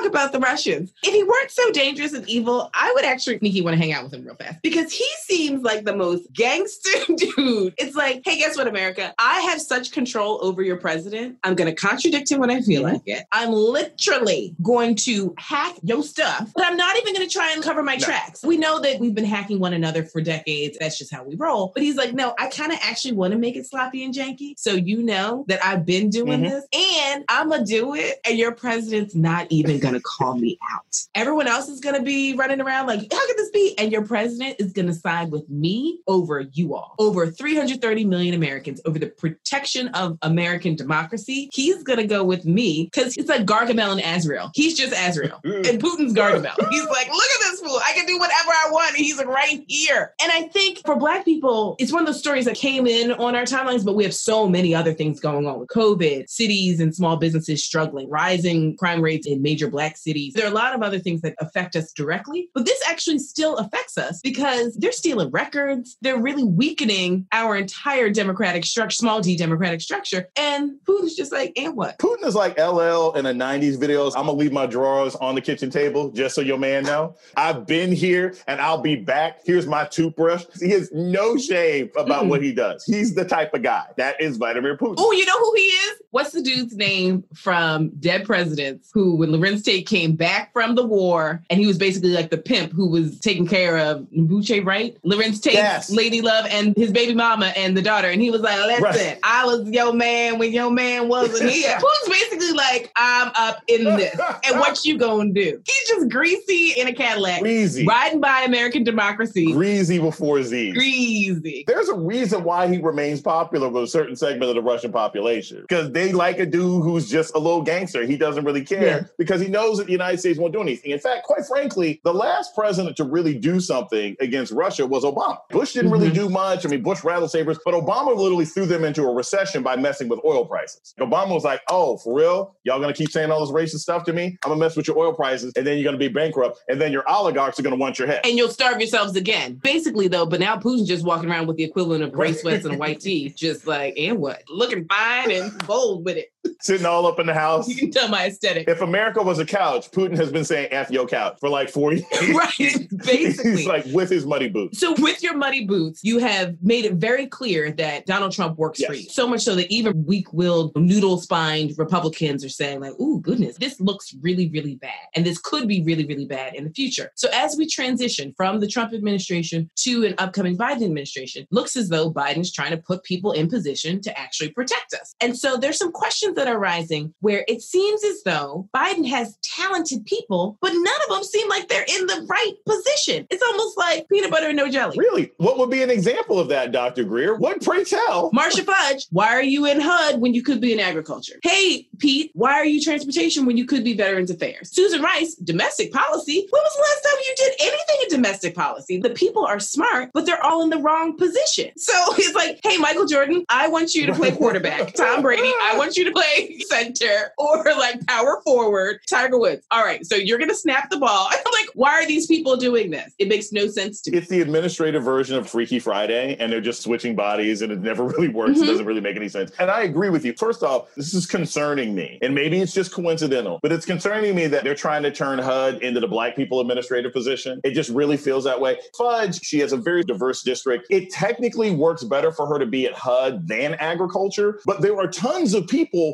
Talk 0.00 0.08
about 0.08 0.32
the 0.32 0.40
Russians. 0.40 0.92
If 1.02 1.14
he 1.14 1.22
weren't 1.22 1.50
so 1.50 1.70
dangerous 1.72 2.12
and 2.12 2.28
evil, 2.28 2.70
I 2.74 2.92
would 2.94 3.04
actually 3.04 3.38
think 3.38 3.52
he 3.52 3.62
want 3.62 3.74
to 3.74 3.78
hang 3.78 3.92
out 3.92 4.04
with 4.04 4.14
him 4.14 4.24
real 4.24 4.34
fast 4.34 4.60
because 4.62 4.92
he 4.92 5.06
seems 5.22 5.62
like 5.62 5.84
the 5.84 5.96
most 5.96 6.32
gangster 6.32 6.90
dude. 7.16 7.74
It's 7.78 7.94
like, 7.94 8.22
hey, 8.24 8.38
guess 8.38 8.56
what, 8.56 8.68
America? 8.68 9.14
I 9.18 9.40
have 9.40 9.60
such 9.60 9.92
control 9.92 10.38
over 10.42 10.62
your 10.62 10.76
president. 10.76 11.38
I'm 11.44 11.54
going 11.54 11.74
to 11.74 11.74
contradict 11.74 12.30
him 12.30 12.40
when 12.40 12.50
I 12.50 12.60
feel 12.60 12.82
like 12.82 13.02
it. 13.06 13.24
I'm 13.32 13.52
literally 13.52 14.54
going 14.62 14.96
to 14.96 15.34
hack 15.38 15.76
your 15.82 16.02
stuff, 16.02 16.50
but 16.54 16.64
I'm 16.64 16.76
not 16.76 16.96
even 16.98 17.14
going 17.14 17.28
to 17.28 17.32
try 17.32 17.52
and 17.52 17.62
cover 17.62 17.82
my 17.82 17.96
no. 17.96 18.04
tracks. 18.04 18.42
We 18.42 18.56
know 18.56 18.80
that 18.80 19.00
we've 19.00 19.14
been 19.14 19.24
hacking 19.24 19.58
one 19.58 19.72
another 19.72 20.04
for 20.04 20.20
decades. 20.20 20.76
That's 20.78 20.98
just 20.98 21.12
how 21.12 21.24
we 21.24 21.36
roll. 21.36 21.72
But 21.74 21.82
he's 21.82 21.96
like, 21.96 22.12
no, 22.12 22.34
I 22.38 22.48
kind 22.48 22.72
of 22.72 22.78
actually 22.82 23.12
want 23.12 23.32
to 23.32 23.38
make 23.38 23.56
it 23.56 23.66
sloppy 23.66 24.04
and 24.04 24.14
janky. 24.14 24.54
So 24.56 24.72
you 24.72 25.02
know 25.02 25.44
that 25.48 25.64
I've 25.64 25.84
been 25.84 26.10
doing 26.10 26.40
mm-hmm. 26.40 26.50
this 26.50 26.66
and 26.72 27.24
I'm 27.28 27.48
going 27.48 27.64
to 27.64 27.70
do 27.70 27.94
it. 27.94 28.20
And 28.24 28.38
your 28.38 28.52
president's 28.52 29.14
not 29.14 29.46
even 29.50 29.78
going 29.82 29.94
to 29.94 30.00
call 30.00 30.36
me 30.38 30.58
out. 30.72 30.96
Everyone 31.14 31.48
else 31.48 31.68
is 31.68 31.80
going 31.80 31.96
to 31.96 32.02
be 32.02 32.34
running 32.34 32.60
around 32.60 32.86
like, 32.86 33.00
how 33.12 33.26
could 33.26 33.36
this 33.36 33.50
be? 33.50 33.74
And 33.76 33.92
your 33.92 34.06
president 34.06 34.56
is 34.58 34.72
going 34.72 34.86
to 34.86 34.94
side 34.94 35.30
with 35.30 35.48
me 35.50 35.98
over 36.06 36.40
you 36.40 36.74
all, 36.74 36.94
over 36.98 37.26
330 37.26 38.04
million 38.04 38.34
Americans, 38.34 38.80
over 38.84 38.98
the 38.98 39.08
protection 39.08 39.88
of 39.88 40.16
American 40.22 40.76
democracy. 40.76 41.50
He's 41.52 41.82
going 41.82 41.98
to 41.98 42.06
go 42.06 42.24
with 42.24 42.44
me 42.44 42.84
because 42.84 43.16
it's 43.16 43.28
like 43.28 43.44
Gargamel 43.44 44.00
and 44.00 44.00
Azrael. 44.00 44.52
He's 44.54 44.78
just 44.78 44.92
Azrael 44.92 45.40
mm. 45.44 45.68
and 45.68 45.82
Putin's 45.82 46.14
Gargamel. 46.14 46.54
He's 46.70 46.86
like, 46.86 47.08
look 47.08 47.30
at 47.34 47.40
this 47.40 47.60
fool. 47.60 47.80
I 47.84 47.92
can 47.94 48.06
do 48.06 48.18
whatever 48.18 48.50
I 48.50 48.68
want. 48.70 48.96
And 48.96 49.04
he's 49.04 49.18
like 49.18 49.26
right 49.26 49.64
here. 49.66 50.14
And 50.22 50.30
I 50.32 50.42
think 50.48 50.80
for 50.86 50.96
Black 50.96 51.24
people, 51.24 51.74
it's 51.78 51.92
one 51.92 52.02
of 52.02 52.06
those 52.06 52.20
stories 52.20 52.44
that 52.44 52.54
came 52.54 52.86
in 52.86 53.12
on 53.12 53.34
our 53.34 53.44
timelines, 53.44 53.84
but 53.84 53.96
we 53.96 54.04
have 54.04 54.14
so 54.14 54.48
many 54.48 54.74
other 54.74 54.94
things 54.94 55.18
going 55.18 55.46
on 55.46 55.58
with 55.58 55.68
COVID, 55.68 56.28
cities 56.28 56.78
and 56.78 56.94
small 56.94 57.16
businesses 57.16 57.64
struggling, 57.64 58.08
rising 58.08 58.76
crime 58.76 59.02
rates 59.02 59.26
in 59.26 59.42
major 59.42 59.71
Black 59.72 59.96
cities. 59.96 60.34
There 60.34 60.44
are 60.46 60.50
a 60.50 60.54
lot 60.54 60.74
of 60.74 60.82
other 60.82 60.98
things 61.00 61.22
that 61.22 61.34
affect 61.40 61.74
us 61.74 61.92
directly, 61.92 62.48
but 62.54 62.66
this 62.66 62.80
actually 62.86 63.18
still 63.18 63.56
affects 63.56 63.98
us 63.98 64.20
because 64.22 64.76
they're 64.76 64.92
stealing 64.92 65.30
records. 65.30 65.96
They're 66.02 66.20
really 66.20 66.44
weakening 66.44 67.26
our 67.32 67.56
entire 67.56 68.10
democratic 68.10 68.64
structure, 68.64 68.94
small 68.94 69.20
d 69.20 69.36
democratic 69.36 69.80
structure. 69.80 70.28
And 70.36 70.72
Putin's 70.86 71.16
just 71.16 71.32
like, 71.32 71.52
and 71.56 71.74
what? 71.74 71.98
Putin 71.98 72.24
is 72.24 72.34
like 72.34 72.58
LL 72.58 73.12
in 73.16 73.24
the 73.24 73.32
90s 73.32 73.76
videos. 73.76 74.12
I'm 74.14 74.26
gonna 74.26 74.32
leave 74.32 74.52
my 74.52 74.66
drawers 74.66 75.16
on 75.16 75.34
the 75.34 75.40
kitchen 75.40 75.70
table 75.70 76.10
just 76.10 76.34
so 76.34 76.40
your 76.40 76.58
man 76.58 76.84
know. 76.84 77.16
I've 77.36 77.66
been 77.66 77.90
here 77.90 78.34
and 78.46 78.60
I'll 78.60 78.80
be 78.80 78.96
back. 78.96 79.40
Here's 79.44 79.66
my 79.66 79.86
toothbrush. 79.86 80.44
He 80.60 80.70
has 80.70 80.90
no 80.92 81.36
shame 81.36 81.90
about 81.96 82.24
mm. 82.24 82.28
what 82.28 82.42
he 82.42 82.52
does. 82.52 82.84
He's 82.84 83.14
the 83.14 83.24
type 83.24 83.54
of 83.54 83.62
guy 83.62 83.86
that 83.96 84.20
is 84.20 84.36
Vladimir 84.36 84.76
Putin. 84.76 84.96
Oh, 84.98 85.12
you 85.12 85.24
know 85.24 85.38
who 85.38 85.52
he 85.56 85.62
is? 85.62 86.02
What's 86.10 86.32
the 86.32 86.42
dude's 86.42 86.76
name 86.76 87.24
from 87.34 87.88
Dead 88.00 88.24
Presidents 88.26 88.90
who, 88.92 89.16
when 89.16 89.30
Larenz 89.30 89.61
Tate 89.62 89.86
came 89.86 90.14
back 90.14 90.52
from 90.52 90.74
the 90.74 90.84
war 90.84 91.42
and 91.50 91.60
he 91.60 91.66
was 91.66 91.78
basically 91.78 92.10
like 92.10 92.30
the 92.30 92.38
pimp 92.38 92.72
who 92.72 92.88
was 92.88 93.18
taking 93.20 93.46
care 93.46 93.78
of 93.78 94.10
Buche, 94.10 94.62
right? 94.64 94.96
Larenz 95.04 95.42
Tate, 95.42 95.54
yes. 95.54 95.90
Lady 95.90 96.20
Love, 96.20 96.46
and 96.50 96.76
his 96.76 96.90
baby 96.90 97.14
mama 97.14 97.52
and 97.56 97.76
the 97.76 97.82
daughter. 97.82 98.08
And 98.08 98.20
he 98.20 98.30
was 98.30 98.40
like, 98.40 98.58
listen, 98.58 98.82
right. 98.82 99.18
I 99.22 99.46
was 99.46 99.68
your 99.68 99.92
man 99.92 100.38
when 100.38 100.52
your 100.52 100.70
man 100.70 101.08
wasn't 101.08 101.50
here. 101.52 101.76
Who's 101.78 102.08
basically 102.08 102.52
like, 102.52 102.92
I'm 102.96 103.30
up 103.34 103.62
in 103.68 103.84
this. 103.84 104.18
and 104.44 104.58
what 104.58 104.84
you 104.84 104.98
gonna 104.98 105.32
do? 105.32 105.60
He's 105.64 105.88
just 105.88 106.08
greasy 106.10 106.74
in 106.80 106.88
a 106.88 106.92
Cadillac. 106.92 107.40
Greasy. 107.40 107.86
Riding 107.86 108.20
by 108.20 108.42
American 108.42 108.84
democracy. 108.84 109.52
Greasy 109.52 109.98
before 109.98 110.42
Z. 110.42 110.72
Greasy. 110.72 111.64
There's 111.66 111.88
a 111.88 111.94
reason 111.94 112.44
why 112.44 112.68
he 112.68 112.78
remains 112.78 113.20
popular 113.20 113.68
with 113.68 113.84
a 113.84 113.86
certain 113.86 114.16
segment 114.16 114.50
of 114.50 114.54
the 114.54 114.62
Russian 114.62 114.92
population. 114.92 115.62
Because 115.62 115.90
they 115.92 116.12
like 116.12 116.38
a 116.38 116.46
dude 116.46 116.82
who's 116.82 117.08
just 117.08 117.34
a 117.34 117.38
little 117.38 117.62
gangster. 117.62 118.04
He 118.04 118.16
doesn't 118.16 118.44
really 118.44 118.64
care 118.64 118.82
yeah. 118.82 119.02
because 119.18 119.40
he 119.40 119.48
knows 119.52 119.78
that 119.78 119.86
the 119.86 119.92
United 119.92 120.18
States 120.18 120.38
won't 120.38 120.52
do 120.52 120.60
anything. 120.60 120.90
In 120.90 120.98
fact, 120.98 121.24
quite 121.24 121.44
frankly, 121.46 122.00
the 122.04 122.12
last 122.12 122.54
president 122.54 122.96
to 122.96 123.04
really 123.04 123.38
do 123.38 123.60
something 123.60 124.16
against 124.20 124.52
Russia 124.52 124.86
was 124.86 125.04
Obama. 125.04 125.38
Bush 125.50 125.74
didn't 125.74 125.90
mm-hmm. 125.90 126.02
really 126.02 126.12
do 126.12 126.28
much. 126.28 126.66
I 126.66 126.68
mean, 126.68 126.82
Bush 126.82 127.04
rattled 127.04 127.30
sabers, 127.30 127.58
but 127.64 127.74
Obama 127.74 128.16
literally 128.16 128.44
threw 128.44 128.66
them 128.66 128.84
into 128.84 129.04
a 129.04 129.14
recession 129.14 129.62
by 129.62 129.76
messing 129.76 130.08
with 130.08 130.18
oil 130.24 130.44
prices. 130.44 130.94
Obama 130.98 131.28
was 131.28 131.44
like, 131.44 131.60
oh, 131.68 131.98
for 131.98 132.16
real? 132.16 132.56
Y'all 132.64 132.80
gonna 132.80 132.92
keep 132.92 133.10
saying 133.10 133.30
all 133.30 133.44
this 133.44 133.54
racist 133.54 133.80
stuff 133.80 134.04
to 134.04 134.12
me? 134.12 134.38
I'm 134.44 134.50
gonna 134.50 134.60
mess 134.60 134.76
with 134.76 134.88
your 134.88 134.98
oil 134.98 135.12
prices, 135.12 135.52
and 135.56 135.66
then 135.66 135.78
you're 135.78 135.84
gonna 135.84 135.98
be 135.98 136.08
bankrupt, 136.08 136.58
and 136.68 136.80
then 136.80 136.92
your 136.92 137.08
oligarchs 137.08 137.58
are 137.60 137.62
gonna 137.62 137.76
want 137.76 137.98
your 137.98 138.08
head. 138.08 138.22
And 138.24 138.36
you'll 138.36 138.48
starve 138.48 138.78
yourselves 138.80 139.16
again. 139.16 139.60
Basically, 139.62 140.08
though, 140.08 140.26
but 140.26 140.40
now 140.40 140.56
Putin's 140.56 140.88
just 140.88 141.04
walking 141.04 141.30
around 141.30 141.46
with 141.46 141.56
the 141.56 141.64
equivalent 141.64 142.02
of 142.02 142.12
gray 142.12 142.32
sweats 142.32 142.64
and 142.64 142.74
a 142.74 142.78
white 142.78 143.00
tee, 143.00 143.28
just 143.30 143.66
like, 143.66 143.94
and 143.98 144.18
what? 144.18 144.42
Looking 144.48 144.86
fine 144.86 145.30
and 145.30 145.66
bold 145.66 146.04
with 146.04 146.16
it. 146.16 146.31
Sitting 146.60 146.86
all 146.86 147.06
up 147.06 147.18
in 147.18 147.26
the 147.26 147.34
house. 147.34 147.68
You 147.68 147.76
can 147.76 147.90
tell 147.90 148.08
my 148.08 148.26
aesthetic. 148.26 148.68
If 148.68 148.82
America 148.82 149.22
was 149.22 149.38
a 149.38 149.44
couch, 149.44 149.90
Putin 149.90 150.16
has 150.16 150.30
been 150.30 150.44
saying 150.44 150.68
F 150.70 150.90
yo 150.90 151.06
couch 151.06 151.38
for 151.40 151.48
like 151.48 151.68
four 151.68 151.92
years. 151.92 152.04
right. 152.34 152.88
Basically. 153.04 153.50
He's 153.50 153.66
like 153.66 153.84
with 153.86 154.10
his 154.10 154.26
muddy 154.26 154.48
boots. 154.48 154.78
So 154.78 154.94
with 154.98 155.22
your 155.22 155.36
muddy 155.36 155.64
boots, 155.64 156.04
you 156.04 156.18
have 156.18 156.56
made 156.62 156.84
it 156.84 156.94
very 156.94 157.26
clear 157.26 157.72
that 157.72 158.06
Donald 158.06 158.32
Trump 158.32 158.58
works 158.58 158.80
yes. 158.80 158.88
for 158.88 158.94
you. 158.94 159.08
So 159.08 159.26
much 159.26 159.42
so 159.42 159.54
that 159.56 159.70
even 159.72 160.04
weak-willed, 160.04 160.72
noodle-spined 160.76 161.74
Republicans 161.78 162.44
are 162.44 162.48
saying 162.48 162.80
like, 162.80 162.98
"Ooh, 163.00 163.20
goodness, 163.20 163.56
this 163.56 163.80
looks 163.80 164.14
really, 164.20 164.48
really 164.50 164.76
bad. 164.76 164.90
And 165.14 165.26
this 165.26 165.38
could 165.38 165.66
be 165.66 165.82
really, 165.82 166.06
really 166.06 166.26
bad 166.26 166.54
in 166.54 166.64
the 166.64 166.70
future." 166.70 167.10
So 167.16 167.28
as 167.32 167.56
we 167.56 167.66
transition 167.66 168.34
from 168.36 168.60
the 168.60 168.68
Trump 168.68 168.92
administration 168.92 169.70
to 169.78 170.04
an 170.04 170.14
upcoming 170.18 170.56
Biden 170.56 170.84
administration, 170.84 171.46
looks 171.50 171.76
as 171.76 171.88
though 171.88 172.12
Biden's 172.12 172.52
trying 172.52 172.70
to 172.70 172.76
put 172.76 173.02
people 173.02 173.32
in 173.32 173.48
position 173.48 174.00
to 174.02 174.18
actually 174.18 174.50
protect 174.50 174.94
us. 174.94 175.14
And 175.20 175.36
so 175.36 175.56
there's 175.56 175.78
some 175.78 175.92
questions 175.92 176.31
that 176.36 176.48
are 176.48 176.58
rising 176.58 177.12
where 177.20 177.44
it 177.48 177.62
seems 177.62 178.04
as 178.04 178.22
though 178.24 178.68
Biden 178.74 179.08
has 179.08 179.36
talented 179.42 180.04
people, 180.06 180.58
but 180.60 180.72
none 180.72 180.94
of 181.08 181.14
them 181.14 181.24
seem 181.24 181.48
like 181.48 181.68
they're 181.68 181.84
in 181.88 182.06
the 182.06 182.26
right 182.28 182.54
position. 182.66 183.26
It's 183.30 183.42
almost 183.42 183.76
like 183.78 184.08
peanut 184.08 184.30
butter 184.30 184.48
and 184.48 184.56
no 184.56 184.68
jelly. 184.68 184.96
Really? 184.98 185.32
What 185.36 185.58
would 185.58 185.70
be 185.70 185.82
an 185.82 185.90
example 185.90 186.38
of 186.38 186.48
that, 186.48 186.72
Dr. 186.72 187.04
Greer? 187.04 187.36
What 187.36 187.62
pray 187.62 187.84
tell? 187.84 188.30
Marcia 188.32 188.64
Fudge, 188.64 189.06
why 189.10 189.28
are 189.28 189.42
you 189.42 189.66
in 189.66 189.80
HUD 189.80 190.20
when 190.20 190.34
you 190.34 190.42
could 190.42 190.60
be 190.60 190.72
in 190.72 190.80
agriculture? 190.80 191.38
Hey, 191.42 191.88
Pete, 191.98 192.30
why 192.34 192.54
are 192.54 192.66
you 192.66 192.80
transportation 192.80 193.46
when 193.46 193.56
you 193.56 193.66
could 193.66 193.84
be 193.84 193.94
Veterans 193.94 194.30
Affairs? 194.30 194.70
Susan 194.72 195.02
Rice, 195.02 195.34
domestic 195.36 195.92
policy. 195.92 196.46
When 196.50 196.62
was 196.62 196.74
the 196.74 196.82
last 196.82 197.02
time 197.02 197.20
you 197.26 197.34
did 197.36 197.52
anything 197.60 197.96
in 198.02 198.08
domestic 198.22 198.54
policy. 198.54 198.98
The 198.98 199.10
people 199.10 199.44
are 199.44 199.60
smart, 199.60 200.10
but 200.12 200.26
they're 200.26 200.42
all 200.44 200.62
in 200.62 200.70
the 200.70 200.78
wrong 200.78 201.16
position. 201.16 201.70
So 201.92 202.14
it's 202.16 202.34
like, 202.34 202.60
hey, 202.62 202.78
Michael 202.78 203.06
Jordan, 203.06 203.44
I 203.50 203.68
want 203.68 203.94
you 203.94 204.06
to 204.06 204.14
play 204.14 204.30
quarterback. 204.30 204.94
Tom 204.94 205.20
Brady, 205.20 205.52
I 205.62 205.74
want 205.76 205.96
you 205.96 206.04
to 206.04 206.12
play 206.12 206.21
center 206.68 207.32
or 207.38 207.64
like 207.64 208.06
power 208.06 208.40
forward. 208.44 209.00
Tiger 209.08 209.38
Woods. 209.38 209.64
All 209.70 209.84
right, 209.84 210.04
so 210.04 210.16
you're 210.16 210.38
going 210.38 210.50
to 210.50 210.54
snap 210.56 210.90
the 210.90 210.98
ball. 210.98 211.28
I'm 211.30 211.38
like, 211.52 211.68
why 211.74 211.90
are 211.92 212.06
these 212.06 212.26
people 212.26 212.56
doing 212.56 212.90
this? 212.90 213.12
It 213.18 213.28
makes 213.28 213.52
no 213.52 213.66
sense 213.66 214.00
to 214.02 214.10
me. 214.10 214.18
It's 214.18 214.28
the 214.28 214.40
administrative 214.40 215.02
version 215.02 215.36
of 215.36 215.48
Freaky 215.48 215.78
Friday, 215.78 216.36
and 216.38 216.52
they're 216.52 216.60
just 216.60 216.82
switching 216.82 217.14
bodies, 217.16 217.62
and 217.62 217.72
it 217.72 217.80
never 217.80 218.04
really 218.06 218.28
works. 218.28 218.58
Mhm. 218.58 218.64
It 218.64 218.66
doesn't 218.66 218.86
really 218.86 219.00
make 219.00 219.16
any 219.16 219.28
sense. 219.28 219.52
And 219.58 219.70
I 219.70 219.82
agree 219.82 220.10
with 220.10 220.24
you. 220.24 220.34
First 220.38 220.62
off, 220.62 220.88
this 220.96 221.14
is 221.14 221.26
concerning 221.26 221.94
me, 221.94 222.18
and 222.22 222.34
maybe 222.34 222.60
it's 222.60 222.72
just 222.72 222.92
coincidental, 222.92 223.58
but 223.62 223.72
it's 223.72 223.86
concerning 223.86 224.34
me 224.34 224.46
that 224.48 224.64
they're 224.64 224.74
trying 224.74 225.02
to 225.02 225.10
turn 225.10 225.38
HUD 225.38 225.82
into 225.82 226.00
the 226.00 226.08
Black 226.08 226.36
people 226.36 226.60
administrative 226.60 227.12
position. 227.12 227.60
It 227.64 227.72
just 227.72 227.90
really 227.90 228.16
feels 228.16 228.44
that 228.44 228.60
way. 228.60 228.78
Fudge, 228.96 229.40
she 229.42 229.58
has 229.60 229.72
a 229.72 229.76
very 229.76 230.02
diverse 230.02 230.42
district. 230.42 230.86
It 230.90 231.10
technically 231.10 231.70
works 231.70 232.04
better 232.04 232.32
for 232.32 232.46
her 232.46 232.58
to 232.58 232.66
be 232.66 232.86
at 232.86 232.94
HUD 232.94 233.46
than 233.48 233.74
agriculture, 233.74 234.60
but 234.64 234.80
there 234.80 234.98
are 234.98 235.06
tons 235.08 235.54
of 235.54 235.66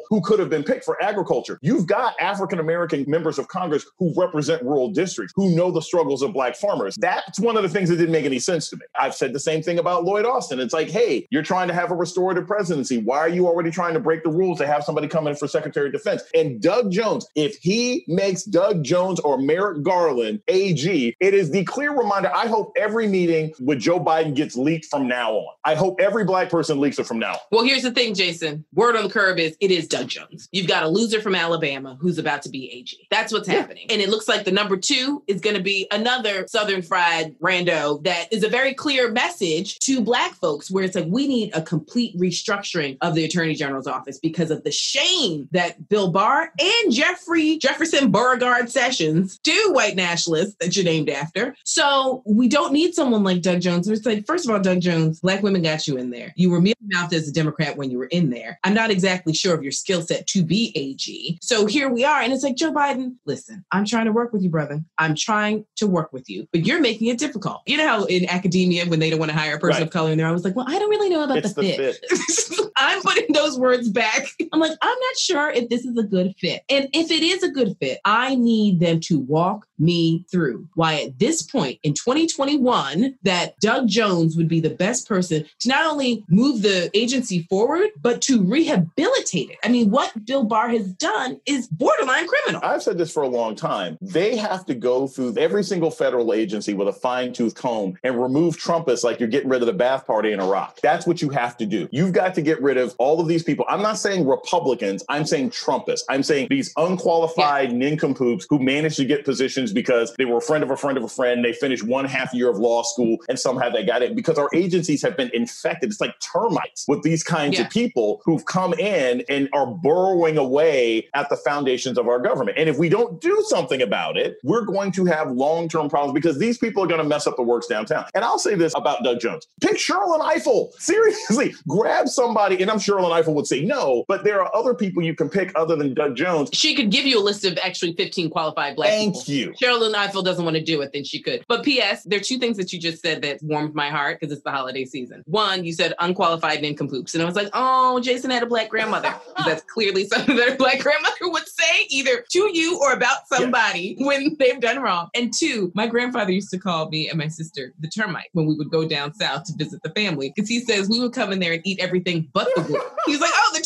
who 0.09 0.21
could 0.21 0.39
have 0.39 0.51
been 0.51 0.65
picked 0.65 0.85
for 0.85 1.03
agriculture. 1.03 1.59
You've 1.63 1.87
got 1.87 2.15
African 2.21 2.59
American 2.59 3.05
members 3.09 3.39
of 3.39 3.49
Congress 3.49 3.87
who 3.99 4.13
represent 4.17 4.63
rural 4.63 4.91
districts, 4.91 5.33
who 5.37 5.55
know 5.55 5.71
the 5.71 5.83
struggles 5.83 6.23
of 6.23 6.33
Black 6.33 6.57
farmers. 6.57 6.97
That's 7.01 7.41
one 7.41 7.57
of 7.57 7.63
the 7.63 7.69
things 7.69 7.89
that 7.89 7.97
didn't 7.97 8.13
make 8.13 8.25
any 8.25 8.39
sense 8.39 8.69
to 8.71 8.77
me. 8.77 8.83
I've 8.99 9.15
said 9.15 9.33
the 9.33 9.41
same 9.41 9.63
thing 9.63 9.79
about 9.79 10.05
Lloyd 10.05 10.25
Austin. 10.25 10.61
It's 10.61 10.75
like, 10.75 10.89
hey, 10.89 11.27
you're 11.31 11.43
trying 11.43 11.69
to 11.69 11.75
have 11.75 11.91
a 11.91 11.95
restorative 11.95 12.47
presidency. 12.47 12.99
Why 12.99 13.19
are 13.19 13.29
you 13.29 13.47
already 13.47 13.71
trying 13.71 13.95
to 13.95 14.01
break 14.01 14.23
the 14.23 14.31
rules 14.31 14.59
to 14.59 14.67
have 14.67 14.85
somebody 14.85 15.09
come 15.09 15.27
in 15.27 15.35
for 15.35 15.49
Secretary 15.49 15.87
of 15.87 15.93
Defense? 15.93 16.23
And 16.35 16.61
Doug 16.61 16.91
Jones, 16.91 17.27
if 17.35 17.57
he 17.57 18.05
makes 18.07 18.45
Doug 18.45 18.85
Jones 18.85 19.21
or 19.21 19.39
Merrick 19.39 19.83
Garland 19.83 20.41
AG, 20.49 21.17
it 21.21 21.35
is 21.35 21.51
the 21.51 21.65
clear 21.65 21.93
reminder. 21.93 22.31
I 22.35 22.47
hope 22.47 22.73
every 22.77 23.09
meeting 23.09 23.53
with 23.61 23.81
Joe 23.81 24.01
Biden 24.01 24.35
gets 24.35 24.57
leaked 24.57 24.87
from 24.87 25.09
now 25.09 25.33
on. 25.33 25.55
I 25.65 25.75
hope 25.75 26.01
every 26.01 26.25
Black 26.25 26.51
person 26.51 26.81
leaks 26.81 26.99
it 26.99 27.07
from 27.07 27.19
now 27.19 27.33
on. 27.33 27.39
Well, 27.51 27.65
here's 27.65 27.83
the 27.83 27.91
thing, 27.91 28.15
Jason. 28.15 28.65
Word 28.75 28.97
on 28.97 29.05
the 29.05 29.11
curb 29.11 29.39
is 29.39 29.57
it 29.61 29.71
is 29.71 29.88
Doug 29.89 30.09
Jones. 30.09 30.49
You've 30.53 30.69
got 30.69 30.83
a 30.83 30.89
loser 30.89 31.21
from 31.21 31.35
Alabama 31.35 31.97
who's 32.01 32.19
about 32.19 32.43
to 32.43 32.49
be 32.49 32.71
AG. 32.73 32.97
That's 33.11 33.33
what's 33.33 33.49
Yeah. 33.49 33.55
happening. 33.61 33.87
And 33.91 34.01
it 34.01 34.09
looks 34.09 34.29
like 34.29 34.45
the 34.45 34.53
number 34.53 34.77
two 34.77 35.23
is 35.27 35.41
going 35.41 35.57
to 35.57 35.63
be 35.63 35.87
another 35.91 36.47
Southern 36.49 36.83
fried 36.83 37.35
rando 37.41 38.03
that 38.05 38.33
is 38.33 38.45
a 38.45 38.49
very 38.49 38.75
clear 38.75 39.11
message 39.11 39.79
to 39.81 40.01
Black 40.01 40.35
folks 40.35 40.71
where 40.71 40.85
it's 40.85 40.95
like, 40.95 41.07
we 41.09 41.27
need 41.27 41.51
a 41.55 41.63
complete 41.63 42.17
restructuring 42.19 42.97
of 43.01 43.15
the 43.15 43.25
Attorney 43.25 43.55
General's 43.55 43.87
office 43.87 44.19
because 44.19 44.51
of 44.51 44.63
the 44.65 44.71
shame 44.73 45.49
that 45.53 45.89
Bill 45.89 46.11
Barr 46.11 46.53
and 46.59 46.93
Jeffrey 46.93 47.57
Jefferson 47.59 48.11
Beauregard 48.11 48.71
Sessions, 48.71 49.39
two 49.43 49.71
white 49.73 49.97
nationalists 49.97 50.57
that 50.61 50.77
you're 50.77 50.85
named 50.85 51.09
after. 51.11 51.55
So 51.65 52.23
we 52.27 52.49
don't 52.49 52.73
need 52.73 52.95
someone 52.95 53.25
like 53.25 53.43
Doug 53.43 53.61
Jones. 53.61 53.89
It's 53.89 54.07
like, 54.07 54.27
first 54.27 54.45
of 54.47 54.51
all, 54.53 54.61
Doug 54.61 54.81
Jones, 54.81 55.21
Black 55.21 55.43
women 55.43 55.63
got 55.63 55.87
you 55.87 55.97
in 55.97 56.11
there. 56.11 56.33
You 56.37 56.51
were 56.51 56.61
mealy 56.61 56.75
mouthed 56.93 57.15
as 57.15 57.29
a 57.29 57.33
Democrat 57.33 57.77
when 57.77 57.91
you 57.91 57.99
were 57.99 58.07
in 58.07 58.31
there. 58.31 58.59
I'm 58.65 58.75
not 58.75 58.91
exactly 58.91 59.33
sure 59.35 59.55
of 59.55 59.63
your 59.63 59.73
skill 59.79 60.03
set 60.03 60.27
to 60.29 60.43
be 60.43 60.73
AG. 60.75 61.39
So 61.41 61.67
here 61.67 61.89
we 61.89 62.05
are. 62.05 62.21
And 62.21 62.33
it's 62.33 62.43
like, 62.43 62.57
Joe 62.57 62.73
Biden, 62.73 63.17
listen, 63.27 63.65
I'm 63.73 63.85
trying 63.85 64.07
to 64.07 64.13
work 64.13 64.33
with 64.33 64.43
you, 64.43 64.51
brother. 64.51 64.81
I'm 64.99 65.15
trying 65.15 65.65
to 65.77 65.87
work 65.87 66.13
with 66.13 66.29
you, 66.29 66.47
but 66.53 66.67
you're 66.67 66.81
making 66.81 67.09
it 67.09 67.19
difficult. 67.19 67.63
You 67.67 67.77
know 67.79 67.87
how 67.89 68.05
in 68.05 68.29
academia, 68.29 68.87
when 68.87 68.99
they 68.99 69.11
don't 69.11 69.19
want 69.19 69.31
to 69.31 69.37
hire 69.39 69.57
a 69.57 69.59
person 69.59 69.81
Right. 69.81 69.87
of 69.87 69.91
color, 69.93 70.11
and 70.11 70.19
they're 70.21 70.27
always 70.27 70.45
like, 70.45 70.57
well, 70.57 70.67
I 70.69 70.79
don't 70.79 70.91
really 70.91 71.09
know 71.11 71.25
about 71.25 71.39
It's 71.39 71.53
the 71.53 71.63
the 71.63 71.73
fit. 71.77 71.97
fit. 72.09 72.58
I'm 72.79 73.03
putting 73.03 73.33
those 73.33 73.59
words 73.59 73.89
back. 73.89 74.29
I'm 74.53 74.61
like, 74.61 74.77
I'm 74.81 74.99
not 74.99 75.19
sure 75.19 75.51
if 75.51 75.69
this 75.69 75.85
is 75.85 75.97
a 75.97 76.03
good 76.03 76.35
fit. 76.39 76.63
And 76.69 76.89
if 76.93 77.11
it 77.11 77.23
is 77.23 77.43
a 77.43 77.51
good 77.51 77.77
fit, 77.81 77.99
I 78.05 78.35
need 78.35 78.81
them 78.81 79.01
to 79.01 79.19
walk 79.19 79.67
me 79.79 80.25
through 80.31 80.67
why 80.75 81.03
at 81.03 81.19
this 81.19 81.43
point 81.43 81.79
in 81.83 81.95
2021 81.95 83.17
that 83.23 83.59
Doug 83.61 83.89
Jones 83.89 84.37
would 84.37 84.49
be 84.49 84.61
the 84.61 84.71
best 84.71 85.09
person 85.09 85.45
to 85.61 85.69
not 85.69 85.87
only 85.87 86.25
move 86.29 86.63
the 86.63 86.91
agency 86.95 87.47
forward, 87.49 87.91
but 88.01 88.21
to 88.23 88.43
rehabilitate 88.43 89.51
it. 89.51 89.59
I 89.63 89.69
mean, 89.69 89.91
what 89.91 90.25
Bill 90.25 90.45
Barr 90.45 90.69
has 90.71 90.93
done 90.95 91.41
is 91.47 91.69
borderline 91.69 92.27
criminal. 92.27 92.61
I've 92.65 92.83
said 92.83 92.99
this 92.99 93.13
for 93.13 93.23
a 93.23 93.29
long 93.29 93.55
time. 93.55 93.99
They 94.01 94.37
have 94.37 94.65
to 94.67 94.75
go 94.75 95.07
through 95.07 95.37
every 95.37 95.65
single 95.65 95.91
federal 95.91 96.33
agency 96.33 96.75
with 96.75 96.89
a 96.89 96.93
fine 96.93 97.33
tooth 97.33 97.55
comb 97.55 97.97
and 98.03 98.21
remove 98.21 98.57
Trumpists 98.57 99.05
like 99.05 99.21
you're 99.21 99.29
getting 99.29 99.49
rid 99.49 99.63
of 99.63 99.67
the 99.67 99.85
Baath 99.85 100.07
party 100.07 100.33
in 100.33 100.41
Iraq. 100.41 100.81
That's 100.81 101.07
what 101.07 101.23
you 101.23 101.29
have 101.31 101.57
to 101.59 101.67
do. 101.67 101.89
You've 101.91 102.13
got 102.13 102.35
to 102.35 102.43
get 102.43 102.61
rid 102.61 102.68
of 102.77 102.95
all 102.99 103.21
of 103.21 103.29
these 103.29 103.43
people. 103.43 103.65
I'm 103.69 103.83
not 103.83 103.99
saying 103.99 104.27
Republicans, 104.27 105.05
I'm 105.09 105.25
saying 105.25 105.51
Trumpists. 105.51 106.03
I'm 106.09 106.23
saying 106.23 106.49
these 106.51 106.73
unqualified 106.77 107.73
nincompoops 107.73 108.47
who 108.51 108.59
managed 108.59 108.97
to 108.97 109.05
get 109.05 109.25
positions 109.25 109.73
because 109.73 110.13
they 110.19 110.25
were 110.25 110.39
a 110.39 110.43
friend 110.43 110.63
of 110.63 110.71
a 110.71 110.77
friend 110.77 110.99
of 110.99 111.05
a 111.05 111.09
friend. 111.09 111.45
They 111.45 111.53
finished 111.53 111.85
one 111.85 112.05
half 112.05 112.35
year 112.35 112.51
of 112.51 112.59
law 112.59 112.83
school 112.83 113.17
and 113.29 113.39
somehow 113.39 113.71
they 113.71 113.85
got 113.85 114.03
it 114.03 114.15
because 114.15 114.37
our 114.39 114.51
agencies 114.53 115.03
have 115.03 115.17
been 115.17 115.31
infected. 115.33 115.91
It's 115.91 116.01
like 116.01 116.15
termites 116.21 116.85
with 116.89 117.03
these 117.03 117.23
kinds 117.25 117.59
Yeah. 117.59 117.65
of 117.65 117.71
people 117.71 118.21
who've 118.25 118.45
come 118.45 118.75
in 118.75 119.23
and 119.29 119.49
are 119.53 119.67
burrowing 119.67 120.37
away 120.39 121.09
at 121.15 121.29
the 121.31 121.37
foundations 121.37 121.97
of 121.99 122.09
our 122.09 122.19
government. 122.19 122.59
And 122.59 122.69
if 122.69 122.79
we 122.79 122.89
don't 122.89 123.21
do 123.21 123.43
something 123.49 123.81
about 123.81 124.17
it, 124.17 124.37
we're 124.45 124.65
going 124.65 124.93
to 124.93 125.05
have 125.07 125.31
long 125.31 125.69
term 125.69 125.89
problems 125.89 126.15
because 126.15 126.39
these 126.39 126.59
people 126.59 126.83
are 126.83 126.87
going 126.87 127.03
to 127.03 127.09
mess 127.09 127.27
up 127.27 127.37
the 127.37 127.43
works 127.43 127.67
downtown. 127.67 128.05
And 128.15 128.25
I'll 128.25 128.39
say 128.39 128.55
this 128.55 128.75
about 128.77 129.03
Doug 129.05 129.21
Jones 129.21 129.47
pick 129.61 129.77
Sherrilyn 129.79 130.21
Ifill. 130.21 130.73
Seriously, 130.79 131.55
grab 131.69 132.09
somebody. 132.09 132.58
And 132.61 132.71
I'm 132.71 132.79
sure 132.79 132.99
Sherrilyn 132.99 133.23
Ifill 133.23 133.35
would 133.35 133.47
say 133.47 133.65
no, 133.65 134.05
but 134.09 134.25
there 134.25 134.43
are 134.43 134.55
other 134.55 134.75
people 134.75 135.03
you 135.03 135.15
can 135.15 135.29
pick 135.29 135.53
other 135.55 135.77
than 135.77 135.95
Doug 135.95 136.17
Jones. 136.17 136.51
She 136.53 136.75
could 136.75 136.91
give 136.91 137.07
you 137.07 137.19
a 137.19 137.23
list 137.23 137.45
of 137.45 137.59
actually 137.59 137.95
15 137.95 138.31
qualified 138.31 138.77
black 138.77 138.91
people. 138.91 139.15
Thank 139.15 139.27
people. 139.27 139.55
you. 139.55 139.67
Sherrilyn 139.69 139.95
Ifill 139.95 140.25
doesn't 140.25 140.45
want 140.45 140.57
to 140.57 140.63
do 140.63 140.81
it, 140.83 140.93
then 140.93 141.05
she 141.05 141.21
could. 141.23 141.45
But 141.49 141.65
P.S., 141.65 142.05
there 142.05 142.19
are 142.19 142.23
two 142.23 142.39
things 142.39 142.57
that 142.57 142.73
you 142.73 142.79
just 142.79 143.03
said 143.03 143.23
that 143.23 143.43
warmed 143.43 143.75
my 143.75 143.91
heart 143.91 144.19
because 144.21 144.33
it's 144.33 144.43
the 144.43 144.51
holiday 144.51 144.85
season. 144.85 145.23
One, 145.27 145.65
you 145.65 145.73
said 145.73 145.95
unqualified 145.99 146.63
nincompoops. 146.63 147.15
And 147.15 147.23
I 147.23 147.27
was 147.27 147.37
like, 147.37 147.49
oh, 147.53 148.01
Jason 148.01 148.31
had 148.31 148.43
a 148.43 148.47
black 148.47 148.69
grandmother. 148.69 149.15
That's 149.47 149.63
clearly 149.63 150.07
something 150.07 150.37
that 150.37 150.55
a 150.55 150.57
black 150.57 150.81
grandmother 150.81 151.17
would 151.23 151.49
say 151.49 151.87
either 151.91 152.25
to 152.31 152.51
you 152.53 152.79
or 152.81 152.93
about 152.93 153.27
somebody 153.27 153.97
when 153.99 154.37
they've 154.39 154.61
done 154.61 154.81
wrong. 154.81 155.09
And 155.15 155.33
two, 155.33 155.71
my 155.75 155.87
grandfather 155.87 156.33
used 156.33 156.51
to 156.51 156.59
call 156.59 156.89
me 156.89 157.09
and 157.09 157.19
my 157.19 157.29
sister 157.29 157.73
the 157.81 157.89
termite 157.89 158.29
when 158.33 158.47
we 158.47 158.55
would 158.55 158.71
go 158.71 158.87
down 158.87 159.15
south 159.15 159.45
to 159.45 159.53
visit 159.57 159.83
the 159.83 159.91
family 159.91 160.33
because 160.35 160.49
he 160.49 160.61
says 160.61 160.89
we 160.89 161.01
would 161.01 161.13
come 161.13 161.33
in 161.33 161.39
there 161.39 161.53
and 161.53 161.63
eat 161.65 161.79
everything 161.81 162.29
but 162.33 162.48
the 162.57 162.63
wood. 162.63 162.83
He 163.07 163.13
was 163.13 163.21
like, 163.21 163.33
oh, 163.35 163.51
the 163.55 163.61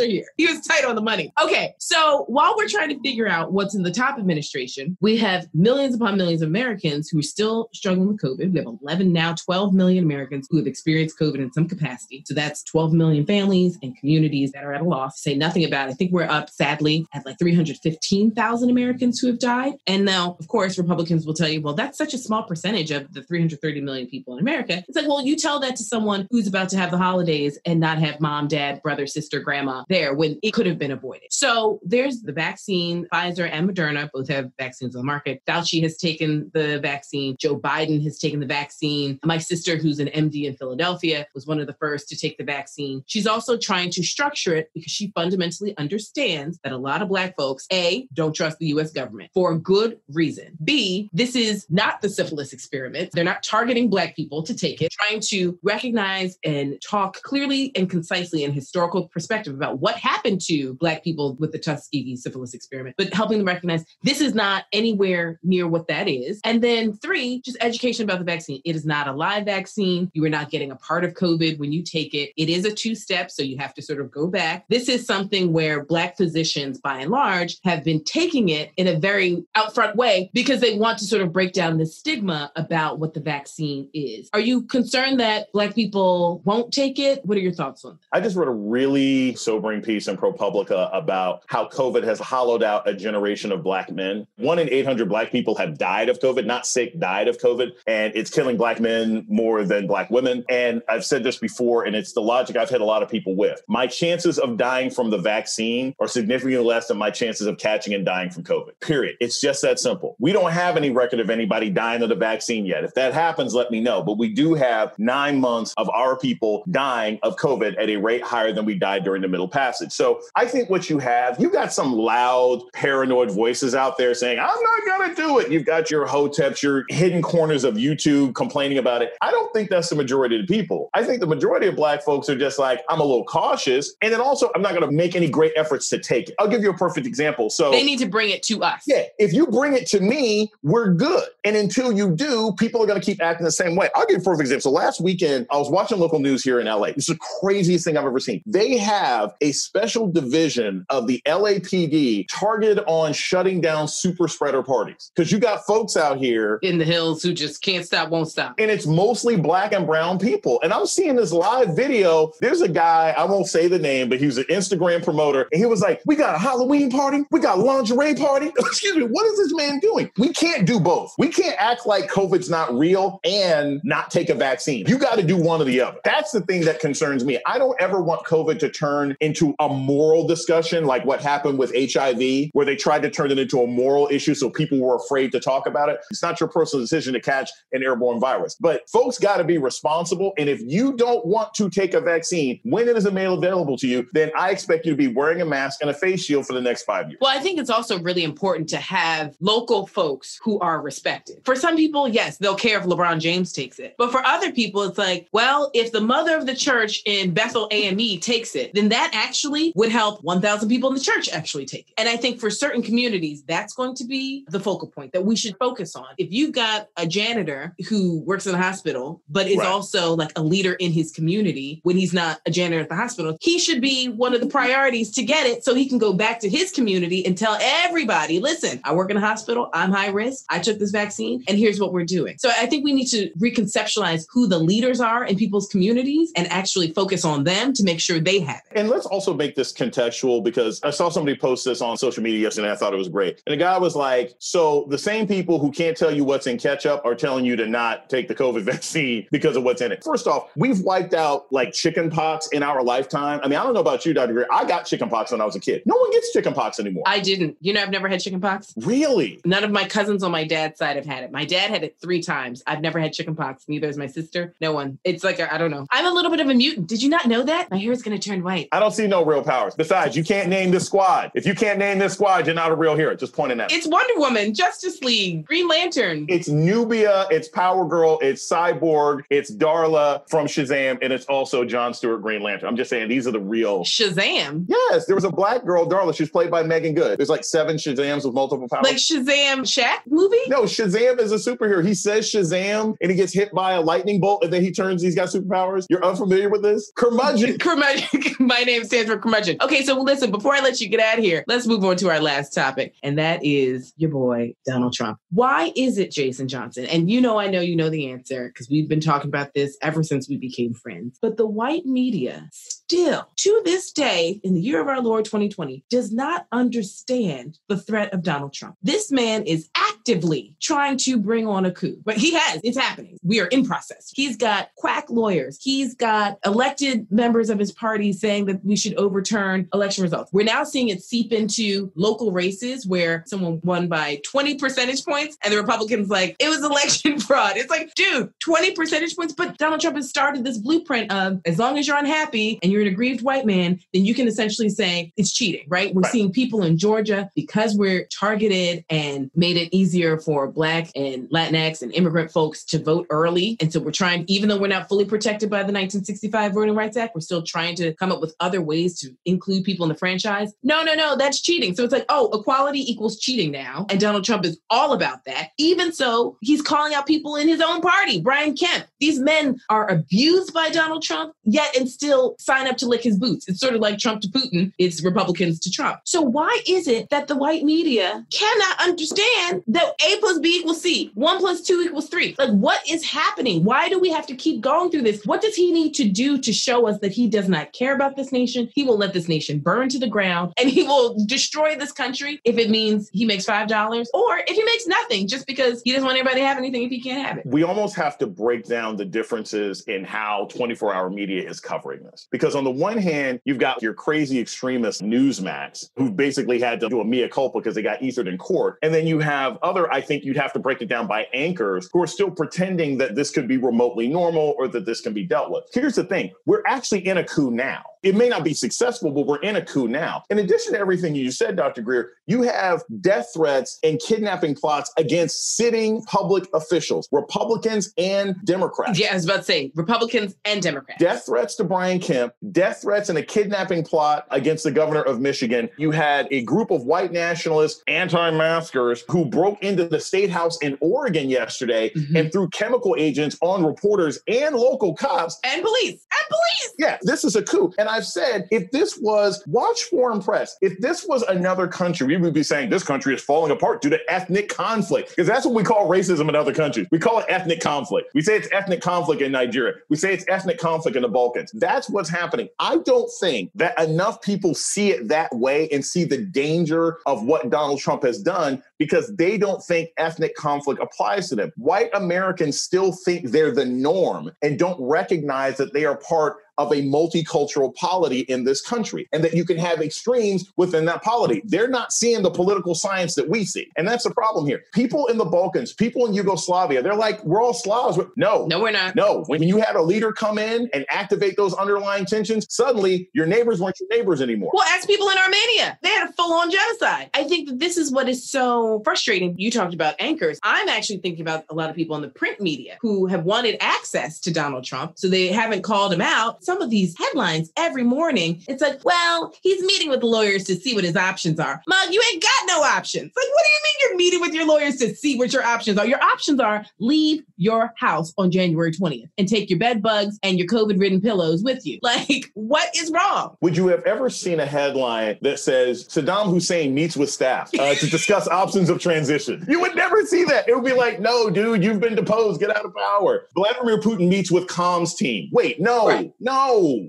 are 0.00 0.06
here. 0.06 0.26
He 0.36 0.46
was 0.46 0.60
tight 0.60 0.84
on 0.84 0.94
the 0.94 1.02
money. 1.02 1.32
Okay, 1.42 1.74
so 1.78 2.24
while 2.28 2.54
we're 2.56 2.68
trying 2.68 2.88
to 2.90 3.00
figure 3.00 3.28
out 3.28 3.52
what's 3.52 3.74
in 3.74 3.82
the 3.82 3.90
top 3.90 4.18
administration, 4.18 4.96
we 5.00 5.16
have 5.18 5.48
millions 5.54 5.94
upon 5.94 6.16
millions 6.16 6.42
of 6.42 6.48
Americans 6.48 7.08
who 7.08 7.18
are 7.18 7.22
still 7.22 7.68
struggling 7.72 8.08
with 8.08 8.20
COVID. 8.20 8.52
We 8.52 8.58
have 8.58 8.68
11 8.82 9.12
now, 9.12 9.34
12 9.34 9.74
million 9.74 10.04
Americans 10.04 10.46
who 10.50 10.58
have 10.58 10.66
experienced 10.66 11.18
COVID 11.18 11.36
in 11.36 11.52
some 11.52 11.68
capacity. 11.68 12.22
So 12.26 12.34
that's 12.34 12.62
12 12.64 12.92
million 12.92 13.26
families 13.26 13.78
and 13.82 13.96
communities 13.96 14.52
that 14.52 14.64
are 14.64 14.72
at 14.72 14.80
a 14.80 14.84
loss. 14.84 15.20
Say 15.20 15.34
nothing 15.34 15.64
about 15.64 15.88
it. 15.88 15.92
I 15.92 15.94
think 15.94 16.12
we're 16.12 16.24
up, 16.24 16.50
sadly, 16.50 17.06
at 17.12 17.24
like 17.24 17.38
315,000 17.38 18.70
Americans 18.70 19.18
who 19.18 19.28
have 19.28 19.38
died. 19.38 19.74
And 19.86 20.04
now, 20.04 20.36
of 20.38 20.48
course, 20.48 20.78
Republicans 20.78 21.26
will 21.26 21.34
tell 21.34 21.48
you, 21.48 21.60
well, 21.60 21.74
that's 21.74 21.98
such 21.98 22.14
a 22.14 22.18
small 22.18 22.42
percentage 22.42 22.90
of 22.90 23.12
the 23.12 23.22
330 23.22 23.80
million 23.80 24.06
people 24.06 24.34
in 24.34 24.40
America. 24.40 24.84
It's 24.88 24.96
like, 24.96 25.08
well, 25.08 25.24
you 25.24 25.36
tell 25.36 25.60
that 25.60 25.76
to 25.76 25.82
someone 25.82 26.26
who's 26.30 26.46
about 26.46 26.68
to 26.70 26.76
have 26.76 26.90
the 26.90 26.98
holidays 26.98 27.58
and 27.64 27.80
not 27.80 27.98
have 27.98 28.20
mom, 28.20 28.48
dad, 28.48 28.82
brother, 28.82 29.06
sister, 29.06 29.40
grandma 29.40 29.75
there 29.88 30.14
when 30.14 30.38
it 30.42 30.52
could 30.52 30.66
have 30.66 30.78
been 30.78 30.92
avoided. 30.92 31.28
So 31.30 31.80
there's 31.84 32.22
the 32.22 32.32
vaccine. 32.32 33.06
Pfizer 33.12 33.48
and 33.50 33.68
Moderna 33.68 34.10
both 34.12 34.28
have 34.28 34.50
vaccines 34.58 34.94
on 34.94 35.00
the 35.00 35.06
market. 35.06 35.42
Fauci 35.46 35.82
has 35.82 35.96
taken 35.96 36.50
the 36.54 36.78
vaccine. 36.80 37.36
Joe 37.38 37.58
Biden 37.58 38.02
has 38.04 38.18
taken 38.18 38.40
the 38.40 38.46
vaccine. 38.46 39.18
My 39.24 39.38
sister, 39.38 39.76
who's 39.76 39.98
an 39.98 40.08
MD 40.08 40.44
in 40.44 40.56
Philadelphia, 40.56 41.26
was 41.34 41.46
one 41.46 41.60
of 41.60 41.66
the 41.66 41.74
first 41.74 42.08
to 42.08 42.16
take 42.16 42.38
the 42.38 42.44
vaccine. 42.44 43.02
She's 43.06 43.26
also 43.26 43.56
trying 43.56 43.90
to 43.90 44.02
structure 44.02 44.54
it 44.54 44.70
because 44.74 44.92
she 44.92 45.12
fundamentally 45.14 45.76
understands 45.78 46.58
that 46.62 46.72
a 46.72 46.76
lot 46.76 47.02
of 47.02 47.08
Black 47.08 47.36
folks, 47.36 47.66
A, 47.72 48.08
don't 48.14 48.34
trust 48.34 48.58
the 48.58 48.66
US 48.66 48.92
government 48.92 49.30
for 49.34 49.56
good 49.58 49.98
reason. 50.08 50.56
B, 50.62 51.10
this 51.12 51.34
is 51.34 51.66
not 51.70 52.00
the 52.00 52.08
syphilis 52.08 52.52
experiment. 52.52 53.10
They're 53.12 53.24
not 53.24 53.42
targeting 53.42 53.90
Black 53.90 54.14
people 54.14 54.42
to 54.42 54.54
take 54.54 54.82
it, 54.82 54.92
trying 54.92 55.20
to 55.28 55.58
recognize 55.62 56.38
and 56.44 56.80
talk 56.80 57.22
clearly 57.22 57.72
and 57.74 57.88
concisely 57.90 58.44
in 58.44 58.52
historical 58.52 59.08
perspective 59.08 59.54
about 59.54 59.65
what 59.74 59.96
happened 59.96 60.40
to 60.42 60.74
Black 60.74 61.02
people 61.04 61.36
with 61.38 61.52
the 61.52 61.58
Tuskegee 61.58 62.16
syphilis 62.16 62.54
experiment, 62.54 62.96
but 62.98 63.12
helping 63.12 63.38
them 63.38 63.46
recognize 63.46 63.84
this 64.02 64.20
is 64.20 64.34
not 64.34 64.64
anywhere 64.72 65.38
near 65.42 65.68
what 65.68 65.88
that 65.88 66.08
is. 66.08 66.40
And 66.44 66.62
then 66.62 66.92
three, 66.94 67.40
just 67.44 67.56
education 67.60 68.04
about 68.04 68.18
the 68.18 68.24
vaccine. 68.24 68.60
It 68.64 68.76
is 68.76 68.84
not 68.84 69.08
a 69.08 69.12
live 69.12 69.44
vaccine. 69.44 70.10
You 70.14 70.24
are 70.24 70.30
not 70.30 70.50
getting 70.50 70.70
a 70.70 70.76
part 70.76 71.04
of 71.04 71.14
COVID 71.14 71.58
when 71.58 71.72
you 71.72 71.82
take 71.82 72.14
it. 72.14 72.32
It 72.36 72.48
is 72.48 72.64
a 72.64 72.72
two 72.72 72.94
step, 72.94 73.30
so 73.30 73.42
you 73.42 73.56
have 73.58 73.74
to 73.74 73.82
sort 73.82 74.00
of 74.00 74.10
go 74.10 74.26
back. 74.26 74.64
This 74.68 74.88
is 74.88 75.06
something 75.06 75.52
where 75.52 75.84
Black 75.84 76.16
physicians, 76.16 76.80
by 76.80 77.00
and 77.00 77.10
large, 77.10 77.58
have 77.64 77.84
been 77.84 78.02
taking 78.04 78.48
it 78.48 78.72
in 78.76 78.86
a 78.86 78.98
very 78.98 79.44
outfront 79.56 79.96
way 79.96 80.30
because 80.32 80.60
they 80.60 80.78
want 80.78 80.98
to 80.98 81.04
sort 81.04 81.22
of 81.22 81.32
break 81.32 81.52
down 81.52 81.78
the 81.78 81.86
stigma 81.86 82.52
about 82.56 82.98
what 82.98 83.14
the 83.14 83.20
vaccine 83.20 83.88
is. 83.94 84.28
Are 84.32 84.40
you 84.40 84.62
concerned 84.62 85.20
that 85.20 85.52
Black 85.52 85.74
people 85.74 86.42
won't 86.44 86.72
take 86.72 86.98
it? 86.98 87.24
What 87.24 87.36
are 87.38 87.40
your 87.40 87.52
thoughts 87.52 87.84
on 87.84 87.92
that? 87.92 88.16
I 88.16 88.20
just 88.20 88.36
wrote 88.36 88.48
a 88.48 88.52
really 88.52 89.34
sobering 89.56 89.80
piece 89.80 90.06
in 90.06 90.18
ProPublica 90.18 90.90
about 90.92 91.42
how 91.46 91.66
COVID 91.66 92.04
has 92.04 92.18
hollowed 92.18 92.62
out 92.62 92.86
a 92.86 92.92
generation 92.92 93.50
of 93.50 93.62
black 93.62 93.90
men. 93.90 94.26
One 94.36 94.58
in 94.58 94.68
800 94.68 95.08
black 95.08 95.32
people 95.32 95.54
have 95.54 95.78
died 95.78 96.10
of 96.10 96.20
COVID, 96.20 96.44
not 96.44 96.66
sick, 96.66 96.98
died 96.98 97.26
of 97.26 97.38
COVID. 97.38 97.70
And 97.86 98.12
it's 98.14 98.28
killing 98.28 98.58
black 98.58 98.80
men 98.80 99.24
more 99.28 99.64
than 99.64 99.86
black 99.86 100.10
women. 100.10 100.44
And 100.50 100.82
I've 100.90 101.06
said 101.06 101.24
this 101.24 101.38
before, 101.38 101.84
and 101.84 101.96
it's 101.96 102.12
the 102.12 102.20
logic 102.20 102.56
I've 102.56 102.68
hit 102.68 102.82
a 102.82 102.84
lot 102.84 103.02
of 103.02 103.08
people 103.08 103.34
with. 103.34 103.62
My 103.66 103.86
chances 103.86 104.38
of 104.38 104.58
dying 104.58 104.90
from 104.90 105.08
the 105.08 105.16
vaccine 105.16 105.94
are 106.00 106.08
significantly 106.08 106.62
less 106.62 106.88
than 106.88 106.98
my 106.98 107.10
chances 107.10 107.46
of 107.46 107.56
catching 107.56 107.94
and 107.94 108.04
dying 108.04 108.28
from 108.28 108.44
COVID, 108.44 108.78
period. 108.80 109.16
It's 109.20 109.40
just 109.40 109.62
that 109.62 109.78
simple. 109.78 110.16
We 110.18 110.32
don't 110.32 110.52
have 110.52 110.76
any 110.76 110.90
record 110.90 111.20
of 111.20 111.30
anybody 111.30 111.70
dying 111.70 112.02
of 112.02 112.10
the 112.10 112.14
vaccine 112.14 112.66
yet. 112.66 112.84
If 112.84 112.92
that 112.94 113.14
happens, 113.14 113.54
let 113.54 113.70
me 113.70 113.80
know. 113.80 114.02
But 114.02 114.18
we 114.18 114.34
do 114.34 114.52
have 114.52 114.98
nine 114.98 115.40
months 115.40 115.72
of 115.78 115.88
our 115.88 116.18
people 116.18 116.62
dying 116.70 117.18
of 117.22 117.36
COVID 117.36 117.80
at 117.80 117.88
a 117.88 117.96
rate 117.96 118.22
higher 118.22 118.52
than 118.52 118.66
we 118.66 118.74
died 118.74 119.02
during 119.02 119.22
the 119.22 119.28
middle 119.36 119.48
passage. 119.48 119.92
So 119.92 120.20
I 120.34 120.46
think 120.46 120.70
what 120.70 120.88
you 120.88 120.98
have, 120.98 121.38
you 121.38 121.50
got 121.50 121.70
some 121.70 121.92
loud, 121.92 122.62
paranoid 122.72 123.30
voices 123.30 123.74
out 123.74 123.98
there 123.98 124.14
saying, 124.14 124.38
I'm 124.38 124.46
not 124.46 124.86
going 124.86 125.10
to 125.10 125.14
do 125.14 125.38
it. 125.38 125.50
You've 125.50 125.66
got 125.66 125.90
your 125.90 126.06
hoteps, 126.06 126.62
your 126.62 126.84
hidden 126.88 127.20
corners 127.20 127.62
of 127.64 127.74
YouTube 127.74 128.34
complaining 128.34 128.78
about 128.78 129.02
it. 129.02 129.12
I 129.20 129.30
don't 129.30 129.52
think 129.52 129.68
that's 129.68 129.90
the 129.90 129.94
majority 129.94 130.40
of 130.40 130.46
the 130.46 130.54
people. 130.54 130.88
I 130.94 131.04
think 131.04 131.20
the 131.20 131.26
majority 131.26 131.66
of 131.66 131.76
black 131.76 132.02
folks 132.02 132.30
are 132.30 132.38
just 132.38 132.58
like, 132.58 132.82
I'm 132.88 132.98
a 132.98 133.04
little 133.04 133.24
cautious. 133.24 133.94
And 134.00 134.10
then 134.10 134.22
also, 134.22 134.50
I'm 134.54 134.62
not 134.62 134.70
going 134.70 134.88
to 134.88 134.90
make 134.90 135.14
any 135.14 135.28
great 135.28 135.52
efforts 135.54 135.90
to 135.90 135.98
take 135.98 136.30
it. 136.30 136.34
I'll 136.38 136.48
give 136.48 136.62
you 136.62 136.70
a 136.70 136.76
perfect 136.76 137.06
example. 137.06 137.50
So 137.50 137.70
they 137.70 137.84
need 137.84 137.98
to 137.98 138.06
bring 138.06 138.30
it 138.30 138.42
to 138.44 138.62
us. 138.62 138.84
Yeah. 138.86 139.02
If 139.18 139.34
you 139.34 139.46
bring 139.48 139.74
it 139.74 139.86
to 139.88 140.00
me, 140.00 140.50
we're 140.62 140.94
good. 140.94 141.28
And 141.44 141.56
until 141.56 141.92
you 141.92 142.10
do, 142.10 142.54
people 142.58 142.82
are 142.82 142.86
going 142.86 142.98
to 142.98 143.04
keep 143.04 143.22
acting 143.22 143.44
the 143.44 143.52
same 143.52 143.76
way. 143.76 143.90
I'll 143.94 144.06
give 144.06 144.16
you 144.16 144.22
a 144.22 144.24
perfect 144.24 144.40
example. 144.40 144.62
So 144.62 144.70
last 144.70 145.00
weekend, 145.00 145.46
I 145.50 145.58
was 145.58 145.68
watching 145.68 145.98
local 145.98 146.20
news 146.20 146.42
here 146.42 146.58
in 146.58 146.66
LA. 146.66 146.92
This 146.92 147.08
is 147.08 147.16
the 147.16 147.20
craziest 147.40 147.84
thing 147.84 147.96
I've 147.96 148.06
ever 148.06 148.20
seen. 148.20 148.42
They 148.46 148.78
have 148.78 149.25
a 149.40 149.52
special 149.52 150.10
division 150.10 150.86
of 150.90 151.06
the 151.06 151.22
LAPD 151.26 152.26
targeted 152.28 152.82
on 152.86 153.12
shutting 153.12 153.60
down 153.60 153.88
super 153.88 154.28
spreader 154.28 154.62
parties. 154.62 155.10
Because 155.14 155.32
you 155.32 155.38
got 155.38 155.64
folks 155.66 155.96
out 155.96 156.18
here 156.18 156.58
in 156.62 156.78
the 156.78 156.84
hills 156.84 157.22
who 157.22 157.32
just 157.32 157.62
can't 157.62 157.84
stop, 157.84 158.10
won't 158.10 158.28
stop. 158.28 158.54
And 158.58 158.70
it's 158.70 158.86
mostly 158.86 159.36
black 159.36 159.72
and 159.72 159.86
brown 159.86 160.18
people. 160.18 160.60
And 160.62 160.72
I'm 160.72 160.86
seeing 160.86 161.16
this 161.16 161.32
live 161.32 161.74
video. 161.74 162.32
There's 162.40 162.60
a 162.60 162.68
guy, 162.68 163.14
I 163.16 163.24
won't 163.24 163.46
say 163.46 163.68
the 163.68 163.78
name, 163.78 164.08
but 164.08 164.18
he 164.18 164.26
was 164.26 164.38
an 164.38 164.44
Instagram 164.44 165.04
promoter. 165.04 165.48
And 165.52 165.58
he 165.58 165.66
was 165.66 165.80
like, 165.80 166.02
We 166.06 166.16
got 166.16 166.34
a 166.34 166.38
Halloween 166.38 166.90
party, 166.90 167.24
we 167.30 167.40
got 167.40 167.58
a 167.58 167.62
lingerie 167.62 168.14
party. 168.14 168.52
Excuse 168.58 168.96
me, 168.96 169.04
what 169.04 169.26
is 169.26 169.38
this 169.38 169.54
man 169.54 169.78
doing? 169.80 170.10
We 170.18 170.32
can't 170.32 170.66
do 170.66 170.80
both. 170.80 171.14
We 171.18 171.28
can't 171.28 171.56
act 171.58 171.86
like 171.86 172.10
COVID's 172.10 172.50
not 172.50 172.72
real 172.74 173.20
and 173.24 173.80
not 173.84 174.10
take 174.10 174.28
a 174.28 174.34
vaccine. 174.34 174.86
You 174.86 174.98
got 174.98 175.16
to 175.16 175.22
do 175.22 175.36
one 175.36 175.60
or 175.60 175.64
the 175.64 175.80
other. 175.80 175.98
That's 176.04 176.32
the 176.32 176.40
thing 176.40 176.62
that 176.62 176.80
concerns 176.80 177.24
me. 177.24 177.38
I 177.46 177.58
don't 177.58 177.80
ever 177.80 178.00
want 178.00 178.24
COVID 178.26 178.58
to 178.60 178.68
turn 178.68 179.15
into 179.20 179.54
a 179.60 179.68
moral 179.68 180.26
discussion 180.26 180.84
like 180.84 181.04
what 181.04 181.20
happened 181.20 181.58
with 181.58 181.72
HIV, 181.74 182.50
where 182.52 182.66
they 182.66 182.76
tried 182.76 183.02
to 183.02 183.10
turn 183.10 183.30
it 183.30 183.38
into 183.38 183.60
a 183.60 183.66
moral 183.66 184.08
issue 184.10 184.34
so 184.34 184.50
people 184.50 184.78
were 184.80 184.96
afraid 184.96 185.32
to 185.32 185.40
talk 185.40 185.66
about 185.66 185.88
it. 185.88 186.00
It's 186.10 186.22
not 186.22 186.40
your 186.40 186.48
personal 186.48 186.84
decision 186.84 187.14
to 187.14 187.20
catch 187.20 187.50
an 187.72 187.82
airborne 187.82 188.20
virus. 188.20 188.56
But 188.58 188.88
folks 188.88 189.18
got 189.18 189.38
to 189.38 189.44
be 189.44 189.58
responsible. 189.58 190.32
And 190.38 190.48
if 190.48 190.60
you 190.62 190.96
don't 190.96 191.24
want 191.26 191.54
to 191.54 191.68
take 191.70 191.94
a 191.94 192.00
vaccine 192.00 192.60
when 192.64 192.88
it 192.88 192.96
is 192.96 193.06
available 193.06 193.76
to 193.78 193.86
you, 193.86 194.06
then 194.12 194.30
I 194.36 194.50
expect 194.50 194.86
you 194.86 194.92
to 194.92 194.96
be 194.96 195.08
wearing 195.08 195.40
a 195.40 195.46
mask 195.46 195.80
and 195.80 195.90
a 195.90 195.94
face 195.94 196.24
shield 196.24 196.46
for 196.46 196.52
the 196.52 196.60
next 196.60 196.84
five 196.84 197.08
years. 197.08 197.18
Well, 197.20 197.36
I 197.36 197.40
think 197.40 197.58
it's 197.58 197.70
also 197.70 198.00
really 198.00 198.24
important 198.24 198.68
to 198.70 198.78
have 198.78 199.36
local 199.40 199.86
folks 199.86 200.38
who 200.42 200.58
are 200.60 200.80
respected. 200.80 201.40
For 201.44 201.56
some 201.56 201.76
people, 201.76 202.08
yes, 202.08 202.38
they'll 202.38 202.56
care 202.56 202.78
if 202.78 202.84
LeBron 202.84 203.20
James 203.20 203.52
takes 203.52 203.78
it. 203.78 203.94
But 203.98 204.12
for 204.12 204.24
other 204.24 204.52
people, 204.52 204.82
it's 204.82 204.98
like, 204.98 205.28
well, 205.32 205.70
if 205.74 205.92
the 205.92 206.00
mother 206.00 206.36
of 206.36 206.46
the 206.46 206.54
church 206.54 207.02
in 207.06 207.32
Bethel 207.32 207.68
AME 207.70 208.20
takes 208.20 208.54
it, 208.54 208.72
then 208.74 208.88
that 208.90 209.05
actually 209.12 209.72
would 209.76 209.90
help 209.90 210.22
1,000 210.22 210.68
people 210.68 210.88
in 210.88 210.94
the 210.94 211.00
church 211.00 211.28
actually 211.30 211.66
take 211.66 211.88
it. 211.88 211.94
And 211.98 212.08
I 212.08 212.16
think 212.16 212.40
for 212.40 212.50
certain 212.50 212.82
communities, 212.82 213.42
that's 213.44 213.74
going 213.74 213.94
to 213.96 214.04
be 214.04 214.44
the 214.48 214.60
focal 214.60 214.88
point 214.88 215.12
that 215.12 215.24
we 215.24 215.36
should 215.36 215.56
focus 215.58 215.96
on. 215.96 216.06
If 216.18 216.32
you've 216.32 216.52
got 216.52 216.88
a 216.96 217.06
janitor 217.06 217.74
who 217.88 218.20
works 218.20 218.46
in 218.46 218.54
a 218.54 218.58
hospital, 218.58 219.22
but 219.28 219.46
is 219.46 219.58
right. 219.58 219.66
also 219.66 220.14
like 220.14 220.32
a 220.36 220.42
leader 220.42 220.74
in 220.74 220.92
his 220.92 221.12
community 221.12 221.80
when 221.82 221.96
he's 221.96 222.12
not 222.12 222.40
a 222.46 222.50
janitor 222.50 222.82
at 222.82 222.88
the 222.88 222.96
hospital, 222.96 223.36
he 223.40 223.58
should 223.58 223.80
be 223.80 224.08
one 224.08 224.34
of 224.34 224.40
the 224.40 224.46
priorities 224.46 225.10
to 225.12 225.22
get 225.22 225.46
it 225.46 225.64
so 225.64 225.74
he 225.74 225.88
can 225.88 225.98
go 225.98 226.12
back 226.12 226.40
to 226.40 226.48
his 226.48 226.72
community 226.72 227.24
and 227.26 227.36
tell 227.36 227.56
everybody, 227.60 228.40
listen, 228.40 228.80
I 228.84 228.94
work 228.94 229.10
in 229.10 229.16
a 229.16 229.20
hospital, 229.20 229.70
I'm 229.72 229.92
high 229.92 230.08
risk, 230.08 230.44
I 230.48 230.58
took 230.58 230.78
this 230.78 230.90
vaccine, 230.90 231.44
and 231.48 231.58
here's 231.58 231.80
what 231.80 231.92
we're 231.92 232.04
doing. 232.04 232.36
So 232.38 232.50
I 232.50 232.66
think 232.66 232.84
we 232.84 232.92
need 232.92 233.06
to 233.06 233.30
reconceptualize 233.38 234.26
who 234.30 234.46
the 234.46 234.58
leaders 234.58 235.00
are 235.00 235.24
in 235.24 235.36
people's 235.36 235.68
communities 235.68 236.32
and 236.36 236.50
actually 236.50 236.92
focus 236.92 237.24
on 237.24 237.44
them 237.44 237.72
to 237.74 237.82
make 237.82 238.00
sure 238.00 238.18
they 238.18 238.40
have 238.40 238.62
it. 238.70 238.78
And 238.78 238.88
let's 238.96 239.06
also 239.06 239.34
make 239.34 239.54
this 239.54 239.72
contextual 239.72 240.42
because 240.42 240.80
I 240.82 240.90
saw 240.90 241.08
somebody 241.08 241.36
post 241.36 241.64
this 241.64 241.80
on 241.80 241.96
social 241.96 242.22
media 242.22 242.40
yesterday. 242.40 242.72
I 242.72 242.76
thought 242.76 242.94
it 242.94 242.96
was 242.96 243.08
great. 243.08 243.42
And 243.46 243.52
the 243.52 243.56
guy 243.56 243.78
was 243.78 243.94
like, 243.94 244.34
So 244.38 244.86
the 244.88 244.98
same 244.98 245.26
people 245.26 245.58
who 245.58 245.70
can't 245.70 245.96
tell 245.96 246.10
you 246.10 246.24
what's 246.24 246.46
in 246.46 246.58
ketchup 246.58 247.02
are 247.04 247.14
telling 247.14 247.44
you 247.44 247.56
to 247.56 247.66
not 247.66 248.08
take 248.08 248.26
the 248.28 248.34
COVID 248.34 248.62
vaccine 248.72 249.26
because 249.30 249.56
of 249.56 249.62
what's 249.62 249.82
in 249.82 249.92
it. 249.92 250.02
First 250.02 250.26
off, 250.26 250.50
we've 250.56 250.80
wiped 250.80 251.14
out 251.14 251.46
like 251.52 251.72
chicken 251.72 252.10
pox 252.10 252.48
in 252.48 252.62
our 252.62 252.82
lifetime. 252.82 253.40
I 253.42 253.48
mean, 253.48 253.58
I 253.58 253.62
don't 253.62 253.74
know 253.74 253.80
about 253.80 254.06
you, 254.06 254.14
Dr. 254.14 254.32
Greer. 254.32 254.46
I 254.52 254.64
got 254.64 254.86
chicken 254.86 255.08
pox 255.08 255.30
when 255.30 255.40
I 255.40 255.44
was 255.44 255.56
a 255.56 255.60
kid. 255.60 255.82
No 255.84 255.96
one 255.96 256.10
gets 256.10 256.32
chicken 256.32 256.54
pox 256.54 256.80
anymore. 256.80 257.04
I 257.06 257.20
didn't. 257.20 257.56
You 257.60 257.74
know, 257.74 257.82
I've 257.82 257.90
never 257.90 258.08
had 258.08 258.20
chicken 258.20 258.40
pox. 258.40 258.72
Really? 258.78 259.40
None 259.44 259.62
of 259.62 259.70
my 259.70 259.84
cousins 259.84 260.22
on 260.22 260.30
my 260.30 260.44
dad's 260.44 260.78
side 260.78 260.96
have 260.96 261.06
had 261.06 261.22
it. 261.24 261.30
My 261.30 261.44
dad 261.44 261.70
had 261.70 261.84
it 261.84 261.96
three 262.00 262.22
times. 262.22 262.62
I've 262.66 262.80
never 262.80 262.98
had 262.98 263.12
chicken 263.12 263.36
pox. 263.36 263.64
Neither 263.68 263.86
has 263.86 263.98
my 263.98 264.06
sister. 264.06 264.54
No 264.60 264.72
one. 264.72 264.98
It's 265.04 265.22
like, 265.22 265.40
I 265.40 265.58
don't 265.58 265.70
know. 265.70 265.86
I'm 265.90 266.06
a 266.06 266.10
little 266.10 266.30
bit 266.30 266.40
of 266.40 266.48
a 266.48 266.54
mutant. 266.54 266.86
Did 266.88 267.02
you 267.02 267.10
not 267.10 267.26
know 267.26 267.42
that? 267.42 267.70
My 267.70 267.76
hair 267.76 267.92
is 267.92 268.02
going 268.02 268.18
to 268.18 268.28
turn 268.28 268.42
white. 268.42 268.68
I 268.72 268.80
don't 268.80 268.85
see 268.90 269.06
no 269.06 269.24
real 269.24 269.42
powers. 269.42 269.74
Besides, 269.74 270.16
you 270.16 270.24
can't 270.24 270.48
name 270.48 270.70
this 270.70 270.86
squad. 270.86 271.30
If 271.34 271.46
you 271.46 271.54
can't 271.54 271.78
name 271.78 271.98
this 271.98 272.14
squad, 272.14 272.46
you're 272.46 272.54
not 272.54 272.70
a 272.70 272.74
real 272.74 272.96
hero. 272.96 273.14
Just 273.14 273.32
pointing 273.32 273.60
out. 273.60 273.72
It's 273.72 273.86
Wonder 273.86 274.18
Woman, 274.18 274.54
Justice 274.54 275.00
League, 275.02 275.46
Green 275.46 275.68
Lantern. 275.68 276.26
It's 276.28 276.48
Nubia, 276.48 277.26
it's 277.30 277.48
Power 277.48 277.86
Girl, 277.86 278.18
it's 278.22 278.48
Cyborg, 278.48 279.22
it's 279.30 279.50
Darla 279.50 280.28
from 280.28 280.46
Shazam, 280.46 280.98
and 281.02 281.12
it's 281.12 281.26
also 281.26 281.64
John 281.64 281.94
Stewart 281.94 282.22
Green 282.22 282.42
Lantern. 282.42 282.68
I'm 282.68 282.76
just 282.76 282.90
saying 282.90 283.08
these 283.08 283.26
are 283.26 283.32
the 283.32 283.40
real 283.40 283.84
Shazam. 283.84 284.66
Yes, 284.68 285.06
there 285.06 285.14
was 285.14 285.24
a 285.24 285.30
black 285.30 285.64
girl, 285.64 285.88
Darla. 285.88 286.14
She's 286.14 286.30
played 286.30 286.50
by 286.50 286.62
Meagan 286.62 286.94
Good. 286.94 287.18
There's 287.18 287.28
like 287.28 287.44
seven 287.44 287.76
Shazams 287.76 288.24
with 288.24 288.34
multiple 288.34 288.68
powers. 288.68 288.84
Like 288.84 288.96
Shazam 288.96 289.60
Shaq 289.60 290.00
movie? 290.06 290.36
No, 290.48 290.62
Shazam 290.62 291.18
is 291.20 291.32
a 291.32 291.36
superhero. 291.36 291.84
He 291.86 291.94
says 291.94 292.30
Shazam 292.30 292.96
and 293.00 293.10
he 293.10 293.16
gets 293.16 293.32
hit 293.32 293.52
by 293.52 293.72
a 293.72 293.80
lightning 293.80 294.20
bolt 294.20 294.44
and 294.44 294.52
then 294.52 294.62
he 294.62 294.70
turns, 294.70 295.02
he's 295.02 295.14
got 295.14 295.28
superpowers. 295.28 295.86
You're 295.88 296.04
unfamiliar 296.04 296.48
with 296.48 296.62
this? 296.62 296.92
Curmudgeon. 296.96 297.58
curmudgeon. 297.60 298.34
My 298.46 298.60
name 298.60 298.75
stands 298.84 299.10
for 299.10 299.18
curmudgeon. 299.18 299.56
Okay, 299.60 299.82
so 299.82 300.00
listen, 300.00 300.30
before 300.30 300.54
I 300.54 300.60
let 300.60 300.80
you 300.80 300.88
get 300.88 301.00
out 301.00 301.18
of 301.18 301.24
here, 301.24 301.44
let's 301.46 301.66
move 301.66 301.84
on 301.84 301.96
to 301.96 302.10
our 302.10 302.20
last 302.20 302.54
topic. 302.54 302.94
And 303.02 303.18
that 303.18 303.40
is 303.44 303.92
your 303.96 304.10
boy, 304.10 304.54
Donald 304.64 304.92
Trump. 304.92 305.18
Why 305.30 305.72
is 305.76 305.98
it 305.98 306.10
Jason 306.10 306.48
Johnson? 306.48 306.86
And 306.86 307.10
you 307.10 307.20
know, 307.20 307.38
I 307.38 307.48
know 307.48 307.60
you 307.60 307.76
know 307.76 307.90
the 307.90 308.10
answer 308.10 308.48
because 308.48 308.68
we've 308.68 308.88
been 308.88 309.00
talking 309.00 309.28
about 309.28 309.54
this 309.54 309.76
ever 309.82 310.02
since 310.02 310.28
we 310.28 310.36
became 310.36 310.74
friends. 310.74 311.18
But 311.20 311.36
the 311.36 311.46
white 311.46 311.86
media 311.86 312.48
still, 312.52 313.28
to 313.36 313.62
this 313.64 313.92
day, 313.92 314.40
in 314.42 314.54
the 314.54 314.60
year 314.60 314.80
of 314.80 314.88
our 314.88 315.00
Lord 315.00 315.24
2020, 315.24 315.84
does 315.90 316.12
not 316.12 316.46
understand 316.52 317.58
the 317.68 317.78
threat 317.78 318.12
of 318.12 318.22
Donald 318.22 318.52
Trump. 318.52 318.76
This 318.82 319.10
man 319.10 319.44
is 319.44 319.68
actively 320.06 320.54
trying 320.60 320.96
to 320.96 321.18
bring 321.18 321.46
on 321.46 321.64
a 321.64 321.72
coup, 321.72 321.98
but 322.04 322.16
he 322.16 322.32
has, 322.34 322.60
it's 322.62 322.78
happening. 322.78 323.18
We 323.22 323.40
are 323.40 323.46
in 323.46 323.64
process. 323.64 324.12
He's 324.14 324.36
got 324.36 324.70
quack 324.76 325.06
lawyers. 325.10 325.58
He's 325.60 325.94
got 325.94 326.38
elected 326.44 327.10
members 327.10 327.50
of 327.50 327.58
his 327.58 327.72
party 327.72 328.12
saying 328.12 328.46
that 328.46 328.64
we 328.64 328.76
should 328.76 328.94
overturn 328.94 329.68
election 329.74 330.02
results. 330.02 330.32
We're 330.32 330.44
now 330.44 330.62
seeing 330.64 330.88
it 330.90 331.02
seep 331.02 331.32
into 331.32 331.90
local 331.96 332.30
races 332.30 332.86
where 332.86 333.24
someone 333.26 333.60
won 333.64 333.88
by 333.88 334.20
20 334.24 334.56
percentage 334.58 335.04
points 335.04 335.36
and 335.42 335.52
the 335.52 335.58
Republicans 335.58 336.08
like, 336.08 336.36
it 336.38 336.48
was 336.48 336.62
election 336.62 337.18
fraud. 337.26 337.56
It's 337.56 337.70
like, 337.70 337.92
dude, 337.94 338.32
20 338.40 338.72
percentage 338.72 339.16
points. 339.16 339.34
But 339.34 339.58
Donald 339.58 339.80
Trump 339.80 339.96
has 339.96 340.08
started 340.08 340.44
this 340.44 340.58
blueprint 340.58 341.10
of 341.10 341.40
as 341.44 341.58
long 341.58 341.78
as 341.78 341.86
you're 341.88 341.98
unhappy 341.98 342.60
and 342.62 342.70
you're 342.70 342.82
an 342.82 342.88
aggrieved 342.88 343.22
white 343.22 343.46
man, 343.46 343.80
then 343.92 344.04
you 344.04 344.14
can 344.14 344.28
essentially 344.28 344.68
say 344.68 345.12
it's 345.16 345.32
cheating, 345.32 345.66
right? 345.68 345.92
We're 345.94 346.02
right. 346.02 346.12
seeing 346.12 346.30
people 346.30 346.62
in 346.62 346.78
Georgia 346.78 347.30
because 347.34 347.76
we're 347.76 348.06
targeted 348.06 348.84
and 348.88 349.30
made 349.34 349.56
it 349.56 349.68
easier 349.96 350.18
for 350.18 350.46
Black 350.46 350.90
and 350.94 351.28
Latinx 351.30 351.80
and 351.80 351.92
immigrant 351.94 352.30
folks 352.30 352.64
to 352.66 352.78
vote 352.78 353.06
early. 353.08 353.56
And 353.60 353.72
so 353.72 353.80
we're 353.80 353.92
trying, 353.92 354.24
even 354.28 354.48
though 354.48 354.58
we're 354.58 354.66
not 354.66 354.88
fully 354.88 355.06
protected 355.06 355.48
by 355.48 355.58
the 355.58 355.72
1965 355.72 356.52
Voting 356.52 356.74
Rights 356.74 356.96
Act, 356.96 357.14
we're 357.14 357.22
still 357.22 357.42
trying 357.42 357.74
to 357.76 357.94
come 357.94 358.12
up 358.12 358.20
with 358.20 358.34
other 358.40 358.60
ways 358.60 358.98
to 359.00 359.10
include 359.24 359.64
people 359.64 359.84
in 359.84 359.88
the 359.88 359.98
franchise. 359.98 360.52
No, 360.62 360.82
no, 360.82 360.94
no, 360.94 361.16
that's 361.16 361.40
cheating. 361.40 361.74
So 361.74 361.82
it's 361.82 361.92
like, 361.92 362.04
oh, 362.10 362.28
equality 362.38 362.80
equals 362.90 363.18
cheating 363.18 363.50
now. 363.50 363.86
And 363.88 363.98
Donald 363.98 364.24
Trump 364.24 364.44
is 364.44 364.60
all 364.68 364.92
about 364.92 365.24
that. 365.24 365.50
Even 365.56 365.92
so, 365.92 366.36
he's 366.42 366.60
calling 366.60 366.92
out 366.92 367.06
people 367.06 367.36
in 367.36 367.48
his 367.48 367.62
own 367.62 367.80
party, 367.80 368.20
Brian 368.20 368.54
Kemp. 368.54 368.84
These 369.00 369.18
men 369.18 369.58
are 369.70 369.88
abused 369.88 370.52
by 370.52 370.68
Donald 370.68 371.02
Trump, 371.02 371.32
yet 371.44 371.74
and 371.76 371.88
still 371.88 372.36
sign 372.38 372.66
up 372.66 372.76
to 372.78 372.86
lick 372.86 373.02
his 373.02 373.18
boots. 373.18 373.48
It's 373.48 373.60
sort 373.60 373.74
of 373.74 373.80
like 373.80 373.98
Trump 373.98 374.20
to 374.22 374.28
Putin, 374.28 374.72
it's 374.78 375.02
Republicans 375.02 375.58
to 375.60 375.70
Trump. 375.70 376.00
So 376.04 376.20
why 376.20 376.60
is 376.66 376.86
it 376.86 377.08
that 377.10 377.28
the 377.28 377.36
white 377.36 377.64
media 377.64 378.26
cannot 378.30 378.80
understand 378.82 379.62
that 379.68 379.85
A 379.86 380.16
plus 380.20 380.38
B 380.38 380.58
equals 380.58 380.80
C. 380.80 381.10
One 381.14 381.38
plus 381.38 381.62
two 381.62 381.82
equals 381.82 382.08
three. 382.08 382.34
Like, 382.38 382.50
what 382.50 382.80
is 382.88 383.04
happening? 383.04 383.64
Why 383.64 383.88
do 383.88 383.98
we 383.98 384.10
have 384.10 384.26
to 384.26 384.34
keep 384.34 384.60
going 384.60 384.90
through 384.90 385.02
this? 385.02 385.24
What 385.24 385.42
does 385.42 385.54
he 385.54 385.72
need 385.72 385.94
to 385.94 386.08
do 386.08 386.38
to 386.38 386.52
show 386.52 386.86
us 386.86 386.98
that 387.00 387.12
he 387.12 387.28
does 387.28 387.48
not 387.48 387.72
care 387.72 387.94
about 387.94 388.16
this 388.16 388.32
nation? 388.32 388.68
He 388.74 388.84
will 388.84 388.96
let 388.96 389.12
this 389.12 389.28
nation 389.28 389.58
burn 389.58 389.88
to 389.90 389.98
the 389.98 390.08
ground 390.08 390.52
and 390.56 390.68
he 390.68 390.82
will 390.84 391.16
destroy 391.26 391.76
this 391.76 391.92
country 391.92 392.40
if 392.44 392.58
it 392.58 392.70
means 392.70 393.10
he 393.12 393.24
makes 393.24 393.46
$5 393.46 394.06
or 394.14 394.38
if 394.38 394.56
he 394.56 394.64
makes 394.64 394.86
nothing 394.86 395.26
just 395.26 395.46
because 395.46 395.82
he 395.84 395.92
doesn't 395.92 396.04
want 396.04 396.16
anybody 396.16 396.40
to 396.40 396.46
have 396.46 396.58
anything 396.58 396.82
if 396.82 396.90
he 396.90 397.00
can't 397.00 397.26
have 397.26 397.38
it. 397.38 397.46
We 397.46 397.62
almost 397.62 397.94
have 397.96 398.18
to 398.18 398.26
break 398.26 398.64
down 398.64 398.96
the 398.96 399.04
differences 399.04 399.82
in 399.82 400.04
how 400.04 400.48
24 400.50 400.94
hour 400.94 401.10
media 401.10 401.48
is 401.48 401.60
covering 401.60 402.02
this. 402.04 402.28
Because 402.30 402.54
on 402.54 402.64
the 402.64 402.70
one 402.70 402.98
hand, 402.98 403.40
you've 403.44 403.58
got 403.58 403.82
your 403.82 403.94
crazy 403.94 404.38
extremist 404.40 405.02
Newsmax 405.02 405.90
who 405.96 406.10
basically 406.10 406.60
had 406.60 406.80
to 406.80 406.88
do 406.88 407.00
a 407.00 407.04
mea 407.04 407.28
culpa 407.28 407.58
because 407.58 407.74
they 407.74 407.82
got 407.82 408.00
ethered 408.00 408.28
in 408.28 408.38
court. 408.38 408.78
And 408.82 408.92
then 408.92 409.06
you 409.06 409.18
have 409.18 409.58
other, 409.62 409.75
I 409.92 410.00
think 410.00 410.24
you'd 410.24 410.36
have 410.36 410.52
to 410.54 410.58
break 410.58 410.80
it 410.82 410.86
down 410.86 411.06
by 411.06 411.26
anchors 411.32 411.88
who 411.92 412.02
are 412.02 412.06
still 412.06 412.30
pretending 412.30 412.98
that 412.98 413.14
this 413.14 413.30
could 413.30 413.46
be 413.46 413.56
remotely 413.56 414.08
normal 414.08 414.54
or 414.58 414.68
that 414.68 414.86
this 414.86 415.00
can 415.00 415.12
be 415.12 415.24
dealt 415.24 415.50
with. 415.50 415.64
Here's 415.72 415.94
the 415.94 416.04
thing 416.04 416.32
we're 416.46 416.62
actually 416.66 417.06
in 417.06 417.18
a 417.18 417.24
coup 417.24 417.50
now. 417.50 417.84
It 418.02 418.14
may 418.14 418.28
not 418.28 418.44
be 418.44 418.54
successful, 418.54 419.10
but 419.10 419.26
we're 419.26 419.40
in 419.40 419.56
a 419.56 419.64
coup 419.64 419.88
now. 419.88 420.22
In 420.30 420.38
addition 420.38 420.72
to 420.72 420.78
everything 420.78 421.14
you 421.14 421.30
said, 421.30 421.56
Dr. 421.56 421.82
Greer, 421.82 422.12
you 422.26 422.42
have 422.42 422.82
death 423.00 423.30
threats 423.34 423.78
and 423.82 424.00
kidnapping 424.00 424.54
plots 424.54 424.92
against 424.96 425.56
sitting 425.56 426.02
public 426.04 426.44
officials, 426.54 427.08
Republicans 427.12 427.92
and 427.98 428.36
Democrats. 428.44 428.98
Yeah, 428.98 429.12
I 429.12 429.14
was 429.14 429.24
about 429.24 429.38
to 429.38 429.42
say 429.44 429.72
Republicans 429.74 430.34
and 430.44 430.62
Democrats. 430.62 431.00
Death 431.00 431.26
threats 431.26 431.56
to 431.56 431.64
Brian 431.64 431.98
Kemp, 431.98 432.32
death 432.52 432.82
threats 432.82 433.08
and 433.08 433.18
a 433.18 433.22
kidnapping 433.22 433.84
plot 433.84 434.26
against 434.30 434.64
the 434.64 434.70
governor 434.70 435.02
of 435.02 435.20
Michigan. 435.20 435.68
You 435.76 435.90
had 435.90 436.28
a 436.30 436.42
group 436.42 436.70
of 436.70 436.84
white 436.84 437.12
nationalists, 437.12 437.82
anti-maskers 437.86 439.04
who 439.08 439.26
broke 439.26 439.62
into 439.62 439.86
the 439.86 440.00
state 440.00 440.30
house 440.30 440.58
in 440.62 440.76
Oregon 440.80 441.28
yesterday 441.28 441.90
mm-hmm. 441.90 442.16
and 442.16 442.32
threw 442.32 442.48
chemical 442.48 442.94
agents 442.98 443.36
on 443.40 443.64
reporters 443.64 444.18
and 444.28 444.54
local 444.54 444.94
cops 444.94 445.38
and 445.44 445.62
police 445.62 446.05
and 446.18 446.28
police. 446.28 446.74
Yeah, 446.78 446.98
this 447.02 447.24
is 447.24 447.36
a 447.36 447.42
coup. 447.42 447.72
And 447.78 447.88
I've 447.88 448.06
said 448.06 448.48
if 448.50 448.70
this 448.70 448.98
was 448.98 449.42
watch 449.46 449.82
foreign 449.84 450.22
press, 450.22 450.56
if 450.60 450.78
this 450.80 451.06
was 451.06 451.22
another 451.22 451.66
country, 451.66 452.06
we 452.06 452.16
would 452.16 452.34
be 452.34 452.42
saying 452.42 452.70
this 452.70 452.82
country 452.82 453.14
is 453.14 453.22
falling 453.22 453.52
apart 453.52 453.82
due 453.82 453.90
to 453.90 453.98
ethnic 454.08 454.48
conflict 454.48 455.10
because 455.10 455.26
that's 455.26 455.46
what 455.46 455.54
we 455.54 455.62
call 455.62 455.88
racism 455.88 456.28
in 456.28 456.34
other 456.34 456.54
countries. 456.54 456.86
We 456.90 456.98
call 456.98 457.18
it 457.20 457.26
ethnic 457.28 457.60
conflict. 457.60 458.10
We 458.14 458.22
say 458.22 458.36
it's 458.36 458.48
ethnic 458.52 458.80
conflict 458.80 459.22
in 459.22 459.32
Nigeria. 459.32 459.74
We 459.88 459.96
say 459.96 460.12
it's 460.14 460.24
ethnic 460.28 460.58
conflict 460.58 460.96
in 460.96 461.02
the 461.02 461.08
Balkans. 461.08 461.50
That's 461.52 461.88
what's 461.88 462.08
happening. 462.08 462.48
I 462.58 462.78
don't 462.78 463.10
think 463.20 463.50
that 463.54 463.78
enough 463.80 464.22
people 464.22 464.54
see 464.54 464.90
it 464.90 465.08
that 465.08 465.34
way 465.34 465.68
and 465.70 465.84
see 465.84 466.04
the 466.04 466.18
danger 466.18 466.98
of 467.06 467.24
what 467.24 467.50
Donald 467.50 467.80
Trump 467.80 468.02
has 468.02 468.22
done 468.22 468.62
because 468.78 469.14
they 469.16 469.38
don't 469.38 469.62
think 469.62 469.90
ethnic 469.96 470.34
conflict 470.34 470.82
applies 470.82 471.28
to 471.28 471.36
them. 471.36 471.52
White 471.56 471.90
Americans 471.94 472.60
still 472.60 472.92
think 472.92 473.30
they're 473.30 473.54
the 473.54 473.64
norm 473.64 474.30
and 474.42 474.58
don't 474.58 474.80
recognize 474.80 475.56
that 475.56 475.72
they 475.72 475.84
are 475.84 475.96
part 475.96 476.36
of 476.58 476.72
a 476.72 476.76
multicultural 476.76 477.74
polity 477.74 478.20
in 478.20 478.44
this 478.44 478.60
country 478.60 479.08
and 479.12 479.22
that 479.22 479.34
you 479.34 479.44
can 479.44 479.58
have 479.58 479.80
extremes 479.80 480.52
within 480.56 480.84
that 480.86 481.02
polity. 481.02 481.42
They're 481.44 481.68
not 481.68 481.92
seeing 481.92 482.22
the 482.22 482.30
political 482.30 482.74
science 482.74 483.14
that 483.14 483.28
we 483.28 483.44
see. 483.44 483.70
And 483.76 483.86
that's 483.86 484.04
the 484.04 484.10
problem 484.10 484.46
here. 484.46 484.64
People 484.72 485.06
in 485.06 485.18
the 485.18 485.24
Balkans, 485.24 485.72
people 485.72 486.06
in 486.06 486.14
Yugoslavia, 486.14 486.82
they're 486.82 486.94
like, 486.94 487.22
we're 487.24 487.42
all 487.42 487.54
Slavs. 487.54 487.98
No. 488.16 488.46
No, 488.46 488.60
we're 488.60 488.70
not. 488.70 488.94
No. 488.94 489.24
When 489.26 489.42
you 489.42 489.58
had 489.58 489.76
a 489.76 489.82
leader 489.82 490.12
come 490.12 490.38
in 490.38 490.68
and 490.72 490.86
activate 490.88 491.36
those 491.36 491.54
underlying 491.54 492.06
tensions, 492.06 492.46
suddenly 492.48 493.10
your 493.12 493.26
neighbors 493.26 493.60
weren't 493.60 493.78
your 493.80 493.88
neighbors 493.90 494.22
anymore. 494.22 494.50
Well, 494.54 494.64
ask 494.64 494.86
people 494.86 495.08
in 495.08 495.18
Armenia. 495.18 495.78
They 495.82 495.90
had 495.90 496.08
a 496.08 496.12
full 496.12 496.32
on 496.32 496.50
genocide. 496.50 497.10
I 497.14 497.24
think 497.24 497.48
that 497.48 497.58
this 497.58 497.76
is 497.76 497.92
what 497.92 498.08
is 498.08 498.28
so 498.28 498.80
frustrating. 498.84 499.34
You 499.36 499.50
talked 499.50 499.74
about 499.74 499.94
anchors. 499.98 500.38
I'm 500.42 500.68
actually 500.68 500.98
thinking 500.98 501.22
about 501.22 501.44
a 501.50 501.54
lot 501.54 501.70
of 501.70 501.76
people 501.76 501.96
in 501.96 502.02
the 502.02 502.08
print 502.08 502.40
media 502.40 502.78
who 502.80 503.06
have 503.06 503.24
wanted 503.24 503.56
access 503.60 504.18
to 504.20 504.32
Donald 504.32 504.64
Trump. 504.64 504.98
So 504.98 505.08
they 505.08 505.28
haven't 505.28 505.62
called 505.62 505.92
him 505.92 506.00
out 506.00 506.44
some 506.46 506.62
of 506.62 506.70
these 506.70 506.96
headlines 506.96 507.50
every 507.56 507.82
morning. 507.82 508.42
It's 508.48 508.62
like, 508.62 508.82
well, 508.84 509.34
he's 509.42 509.60
meeting 509.62 509.90
with 509.90 510.00
the 510.00 510.06
lawyers 510.06 510.44
to 510.44 510.54
see 510.54 510.74
what 510.74 510.84
his 510.84 510.96
options 510.96 511.40
are. 511.40 511.60
Mug, 511.66 511.88
you 511.90 512.02
ain't 512.12 512.22
got 512.22 512.46
no 512.46 512.62
options. 512.62 513.12
Like, 513.14 513.26
what 513.34 513.44
do 513.44 513.50
you 513.50 513.60
mean 513.64 513.74
you're 513.80 513.96
meeting 513.96 514.20
with 514.20 514.32
your 514.32 514.46
lawyers 514.46 514.76
to 514.76 514.94
see 514.94 515.18
what 515.18 515.32
your 515.32 515.42
options 515.42 515.76
are? 515.76 515.86
Your 515.86 516.02
options 516.02 516.40
are 516.40 516.64
leave 516.78 517.22
your 517.36 517.74
house 517.76 518.14
on 518.16 518.30
January 518.30 518.70
20th 518.70 519.08
and 519.18 519.28
take 519.28 519.50
your 519.50 519.58
bed 519.58 519.82
bugs 519.82 520.18
and 520.22 520.38
your 520.38 520.46
COVID 520.46 520.80
ridden 520.80 521.00
pillows 521.00 521.42
with 521.42 521.66
you. 521.66 521.80
Like, 521.82 522.30
what 522.34 522.74
is 522.76 522.90
wrong? 522.90 523.36
Would 523.40 523.56
you 523.56 523.68
have 523.68 523.82
ever 523.84 524.10
seen 524.10 524.40
a 524.40 524.46
headline 524.46 525.18
that 525.22 525.38
says 525.38 525.86
Saddam 525.86 526.30
Hussein 526.30 526.74
meets 526.74 526.96
with 526.96 527.10
staff 527.10 527.50
uh, 527.58 527.74
to 527.74 527.86
discuss 527.88 528.26
options 528.30 528.70
of 528.70 528.80
transition? 528.80 529.44
You 529.48 529.60
would 529.60 529.76
never 529.76 530.04
see 530.04 530.24
that. 530.24 530.48
It 530.48 530.54
would 530.54 530.64
be 530.64 530.72
like, 530.72 531.00
no, 531.00 531.30
dude, 531.30 531.62
you've 531.62 531.80
been 531.80 531.94
deposed. 531.94 532.40
Get 532.40 532.56
out 532.56 532.64
of 532.64 532.74
power. 532.74 533.28
Vladimir 533.34 533.80
Putin 533.80 534.08
meets 534.08 534.30
with 534.30 534.46
comms 534.46 534.96
team. 534.96 535.28
Wait, 535.32 535.60
no, 535.60 535.88
right. 535.88 536.12
no. 536.20 536.35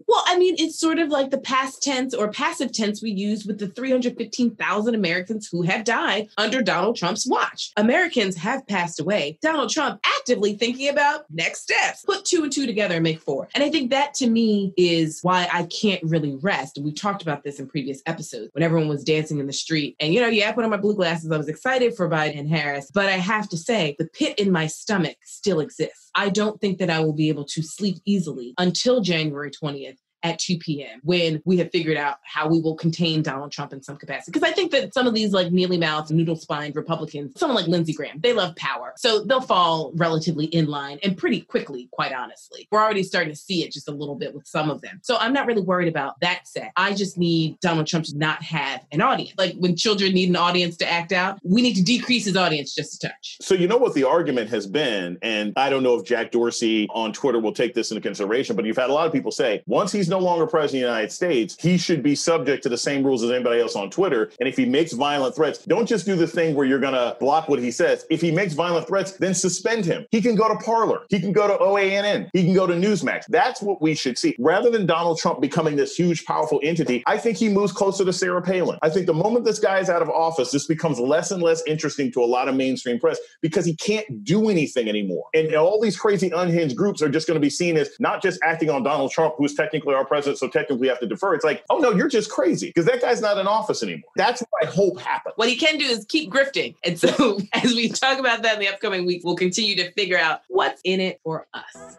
Well, 0.08 0.24
I 0.26 0.38
mean, 0.38 0.56
it's 0.58 0.80
sort 0.80 1.00
of 1.00 1.10
like 1.10 1.32
the 1.32 1.38
past 1.38 1.82
tense 1.82 2.14
or 2.14 2.30
passive 2.32 2.74
tense 2.74 3.02
we 3.02 3.12
use 3.12 3.46
with 3.46 3.60
the 3.60 3.68
315,000 3.68 4.96
Americans 4.96 5.48
who 5.52 5.62
have 5.62 5.86
died 5.86 6.28
under 6.38 6.62
Donald 6.62 6.98
Trump's 6.98 7.26
watch. 7.26 7.72
Americans 7.78 8.36
have 8.36 8.68
passed 8.68 9.00
away. 9.00 9.38
Donald 9.42 9.70
Trump 9.70 10.02
actively 10.18 10.54
thinking 10.56 10.90
about 10.90 11.26
next 11.32 11.62
steps. 11.62 12.04
Put 12.04 12.26
two 12.26 12.44
and 12.44 12.52
two 12.52 12.66
together 12.66 12.96
and 12.96 13.04
make 13.04 13.22
four. 13.22 13.48
And 13.56 13.64
I 13.64 13.70
think 13.70 13.90
that 13.92 14.14
to 14.16 14.30
me 14.30 14.74
is 14.76 15.20
why 15.22 15.48
I 15.52 15.64
can't 15.64 16.04
really 16.04 16.36
rest. 16.42 16.78
We've 16.82 16.96
talked 16.96 17.22
about 17.22 17.44
this 17.44 17.60
in 17.60 17.68
previous 17.68 18.02
episodes 18.06 18.50
when 18.54 18.64
everyone 18.64 18.90
was 18.90 19.04
dancing 19.04 19.40
in 19.40 19.48
the 19.48 19.54
street. 19.54 19.96
And, 20.00 20.14
you 20.14 20.20
know, 20.20 20.28
yeah, 20.28 20.50
I 20.50 20.52
put 20.52 20.66
on 20.66 20.70
my 20.70 20.78
blue 20.78 20.96
glasses. 20.96 21.32
I 21.32 21.38
was 21.38 21.48
excited 21.48 21.96
for 21.96 22.10
Biden 22.10 22.38
and 22.38 22.50
Harris. 22.50 22.92
But 22.94 23.06
I 23.06 23.18
have 23.18 23.48
to 23.50 23.58
say, 23.58 23.96
the 23.98 24.08
pit 24.08 24.38
in 24.40 24.52
my 24.52 24.68
stomach 24.68 25.18
still 25.24 25.60
exists. 25.60 26.07
I 26.18 26.30
don't 26.30 26.60
think 26.60 26.80
that 26.80 26.90
I 26.90 27.00
will 27.02 27.14
be 27.14 27.30
able 27.30 27.46
to 27.46 27.62
sleep 27.62 27.98
easily 28.04 28.56
until 28.58 29.02
January 29.02 29.52
20th 29.52 29.98
at 30.24 30.40
2 30.40 30.58
p.m. 30.58 31.00
when 31.04 31.42
we 31.46 31.58
have 31.58 31.70
figured 31.72 31.98
out 31.98 32.18
how 32.24 32.48
we 32.48 32.60
will 32.60 32.76
contain 32.76 33.22
Donald 33.22 33.52
Trump 33.52 33.74
in 33.74 33.82
some 33.82 33.98
capacity. 33.98 34.32
Because 34.32 34.50
I 34.50 34.54
think 34.54 34.72
that 34.72 34.94
some 34.94 35.08
of 35.08 35.14
these 35.14 35.32
like 35.32 35.52
mealy 35.52 35.78
mouthed, 35.78 36.12
noodle 36.12 36.36
spined 36.36 36.76
Republicans, 36.76 37.34
someone 37.40 37.56
like 37.56 37.68
Lindsey 37.68 37.94
Graham, 37.94 38.20
they 38.20 38.34
love 38.34 38.56
power. 38.56 38.94
So 38.98 39.24
they'll 39.24 39.42
fall 39.42 39.92
relatively 39.96 40.46
in 40.46 40.68
line 40.68 41.00
and 41.04 41.18
pretty 41.18 41.42
quickly, 41.42 41.88
quite 41.92 42.14
honestly. 42.14 42.68
We're 42.72 42.82
already 42.82 43.04
starting 43.04 43.32
to 43.32 43.40
see 43.40 43.64
it 43.64 43.72
just 43.72 43.88
a 43.88 43.92
little 43.92 44.16
bit 44.16 44.34
with 44.34 44.48
some 44.48 44.70
of 44.70 44.82
them. 44.82 45.00
So 45.04 45.18
I'm 45.18 45.34
not 45.34 45.48
really 45.48 45.62
worried 45.62 45.88
about 45.88 46.20
that 46.22 46.48
set. 46.48 46.72
I 46.76 46.94
just 46.94 47.18
need 47.18 47.60
Donald 47.60 47.88
Trump 47.88 48.06
to 48.06 48.18
not 48.18 48.42
have 48.44 48.86
an 48.92 49.02
audience. 49.02 49.34
Like 49.38 49.56
when 49.58 49.76
children 49.76 50.14
need 50.14 50.30
an 50.30 50.36
audience 50.36 50.78
to 50.78 50.92
act 50.92 51.12
out, 51.12 51.40
we 51.44 51.62
need 51.62 51.76
to 51.76 51.84
decrease 51.84 52.26
his 52.26 52.36
audience 52.36 52.74
just 52.74 53.04
a 53.04 53.08
touch. 53.08 53.38
So 53.42 53.54
you 53.54 53.68
know 53.68 53.78
what 53.78 53.94
the 53.94 54.04
argument 54.04 54.50
has 54.50 54.68
been, 54.68 55.18
and 55.22 55.54
I 55.56 55.70
don't 55.70 55.84
know 55.84 55.96
if 55.96 56.06
Jack 56.06 56.32
Dorsey 56.32 56.88
on 56.92 57.14
Twitter 57.14 57.40
will 57.40 57.54
take 57.54 57.74
this 57.74 57.92
into 57.92 58.02
consideration, 58.02 58.56
but 58.56 58.66
you've 58.66 58.78
had 58.78 58.90
a 58.90 58.94
lot 58.94 59.08
of 59.08 59.14
people 59.14 59.32
say 59.32 59.64
once 59.66 59.92
he's 59.92 60.07
no 60.08 60.20
longer 60.20 60.48
president 60.48 60.84
of 60.84 60.88
the 60.88 60.94
United 60.94 61.12
States, 61.12 61.58
he 61.60 61.78
should 61.78 62.04
be 62.04 62.16
subject 62.16 62.64
to 62.64 62.70
the 62.70 62.78
same 62.78 63.04
rules 63.04 63.24
as 63.24 63.32
anybody 63.32 63.62
else 63.62 63.76
on 63.76 63.90
Twitter. 63.90 64.32
And 64.40 64.48
if 64.48 64.58
he 64.58 64.66
makes 64.66 64.94
violent 64.94 65.36
threats, 65.36 65.60
don't 65.66 65.88
just 65.88 66.06
do 66.06 66.16
the 66.16 66.28
thing 66.28 66.56
where 66.56 66.66
you're 66.66 66.80
going 66.80 66.94
to 66.94 67.16
block 67.20 67.50
what 67.50 67.60
he 67.60 67.72
says. 67.72 68.06
If 68.10 68.22
he 68.22 68.32
makes 68.32 68.54
violent 68.54 68.88
threats, 68.88 69.14
then 69.14 69.34
suspend 69.34 69.86
him. 69.86 70.06
He 70.12 70.22
can 70.22 70.36
go 70.36 70.48
to 70.48 70.56
Parler. 70.64 71.02
He 71.10 71.20
can 71.20 71.32
go 71.32 71.48
to 71.48 71.58
OANN. 71.64 72.30
He 72.34 72.44
can 72.44 72.54
go 72.54 72.68
to 72.68 72.74
Newsmax. 72.74 73.26
That's 73.28 73.62
what 73.62 73.82
we 73.82 73.96
should 73.96 74.18
see. 74.18 74.36
Rather 74.40 74.70
than 74.70 74.86
Donald 74.86 75.20
Trump 75.20 75.42
becoming 75.42 75.76
this 75.76 75.96
huge, 75.96 76.26
powerful 76.26 76.60
entity, 76.64 77.04
I 77.08 77.18
think 77.18 77.38
he 77.38 77.50
moves 77.50 77.72
closer 77.72 78.06
to 78.06 78.14
Sarah 78.14 78.42
Palin. 78.42 78.80
I 78.82 78.90
think 78.90 79.06
the 79.06 79.14
moment 79.14 79.46
this 79.46 79.60
guy 79.60 79.80
is 79.80 79.90
out 79.90 80.02
of 80.02 80.10
office, 80.10 80.52
this 80.52 80.68
becomes 80.68 81.00
less 81.00 81.32
and 81.32 81.42
less 81.42 81.64
interesting 81.68 82.12
to 82.14 82.24
a 82.24 82.26
lot 82.26 82.48
of 82.48 82.56
mainstream 82.56 83.00
press 83.00 83.20
because 83.42 83.66
he 83.66 83.76
can't 83.76 84.24
do 84.24 84.50
anything 84.50 84.90
anymore. 84.90 85.26
And 85.34 85.54
all 85.56 85.82
these 85.82 85.98
crazy 85.98 86.30
unhinged 86.30 86.76
groups 86.76 87.02
are 87.02 87.10
just 87.10 87.28
going 87.28 87.36
to 87.36 87.42
be 87.42 87.50
seen 87.50 87.78
as 87.78 87.90
not 88.00 88.22
just 88.22 88.40
acting 88.44 88.70
on 88.70 88.84
Donald 88.84 89.12
Trump, 89.12 89.36
who's 89.38 89.56
technically 89.56 89.94
our 89.98 90.06
president, 90.06 90.40
so 90.40 90.48
technically 90.48 90.88
have 90.88 91.00
to 91.00 91.08
defer. 91.08 91.34
It's 91.34 91.46
like, 91.46 91.64
oh 91.70 91.78
no, 91.78 91.92
you're 91.92 92.08
just 92.08 92.32
crazy 92.32 92.68
because 92.68 92.86
that 92.86 93.02
guy's 93.02 93.22
not 93.22 93.38
in 93.38 93.48
office 93.48 93.84
anymore. 93.84 94.10
That's 94.16 94.42
what 94.42 94.64
I 94.64 94.72
hope 94.72 95.00
happens. 95.00 95.34
What 95.36 95.50
he 95.50 95.56
can 95.56 95.78
do 95.78 95.86
is 95.86 96.06
keep 96.06 96.32
grifting. 96.32 96.76
And 96.84 97.00
so 97.00 97.40
as 97.54 97.74
we 97.76 97.90
talk 97.90 98.20
about 98.20 98.44
that 98.44 98.56
in 98.56 98.60
the 98.60 98.68
upcoming 98.68 99.06
week, 99.06 99.22
we'll 99.24 99.36
continue 99.36 99.76
to 99.76 99.92
figure 99.92 100.18
out 100.18 100.42
what's 100.48 100.82
in 100.84 101.00
it 101.00 101.20
for 101.24 101.48
us. 101.54 101.98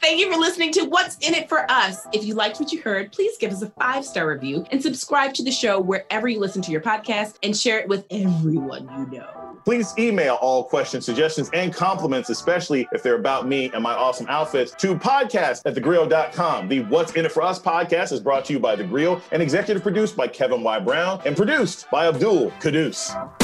Thank 0.00 0.18
you 0.18 0.32
for 0.32 0.38
listening 0.38 0.72
to 0.72 0.84
What's 0.84 1.18
in 1.18 1.34
It 1.34 1.46
for 1.46 1.70
Us. 1.70 2.06
If 2.14 2.24
you 2.24 2.32
liked 2.32 2.58
what 2.58 2.72
you 2.72 2.80
heard, 2.80 3.12
please 3.12 3.36
give 3.36 3.52
us 3.52 3.60
a 3.60 3.68
five 3.68 4.02
star 4.06 4.26
review 4.26 4.64
and 4.70 4.82
subscribe 4.82 5.34
to 5.34 5.44
the 5.44 5.50
show 5.50 5.78
wherever 5.78 6.26
you 6.26 6.40
listen 6.40 6.62
to 6.62 6.72
your 6.72 6.80
podcast 6.80 7.34
and 7.42 7.54
share 7.54 7.78
it 7.78 7.86
with 7.86 8.06
everyone 8.10 8.88
you 9.12 9.18
know. 9.18 9.49
Please 9.64 9.94
email 9.98 10.36
all 10.36 10.64
questions, 10.64 11.04
suggestions, 11.04 11.50
and 11.52 11.72
compliments, 11.72 12.30
especially 12.30 12.88
if 12.92 13.02
they're 13.02 13.16
about 13.16 13.46
me 13.46 13.70
and 13.72 13.82
my 13.82 13.94
awesome 13.94 14.26
outfits, 14.28 14.72
to 14.72 14.94
podcast 14.94 15.62
at 15.64 15.74
thegrio.com. 15.74 16.68
The 16.68 16.80
What's 16.84 17.12
in 17.12 17.24
It 17.24 17.32
for 17.32 17.42
Us 17.42 17.60
podcast 17.60 18.12
is 18.12 18.20
brought 18.20 18.44
to 18.46 18.52
you 18.52 18.60
by 18.60 18.76
The 18.76 18.84
Grio 18.84 19.20
and 19.32 19.42
executive 19.42 19.82
produced 19.82 20.16
by 20.16 20.28
Kevin 20.28 20.62
Y. 20.62 20.78
Brown 20.80 21.20
and 21.24 21.36
produced 21.36 21.90
by 21.90 22.08
Abdul 22.08 22.50
Kadus. 22.52 23.39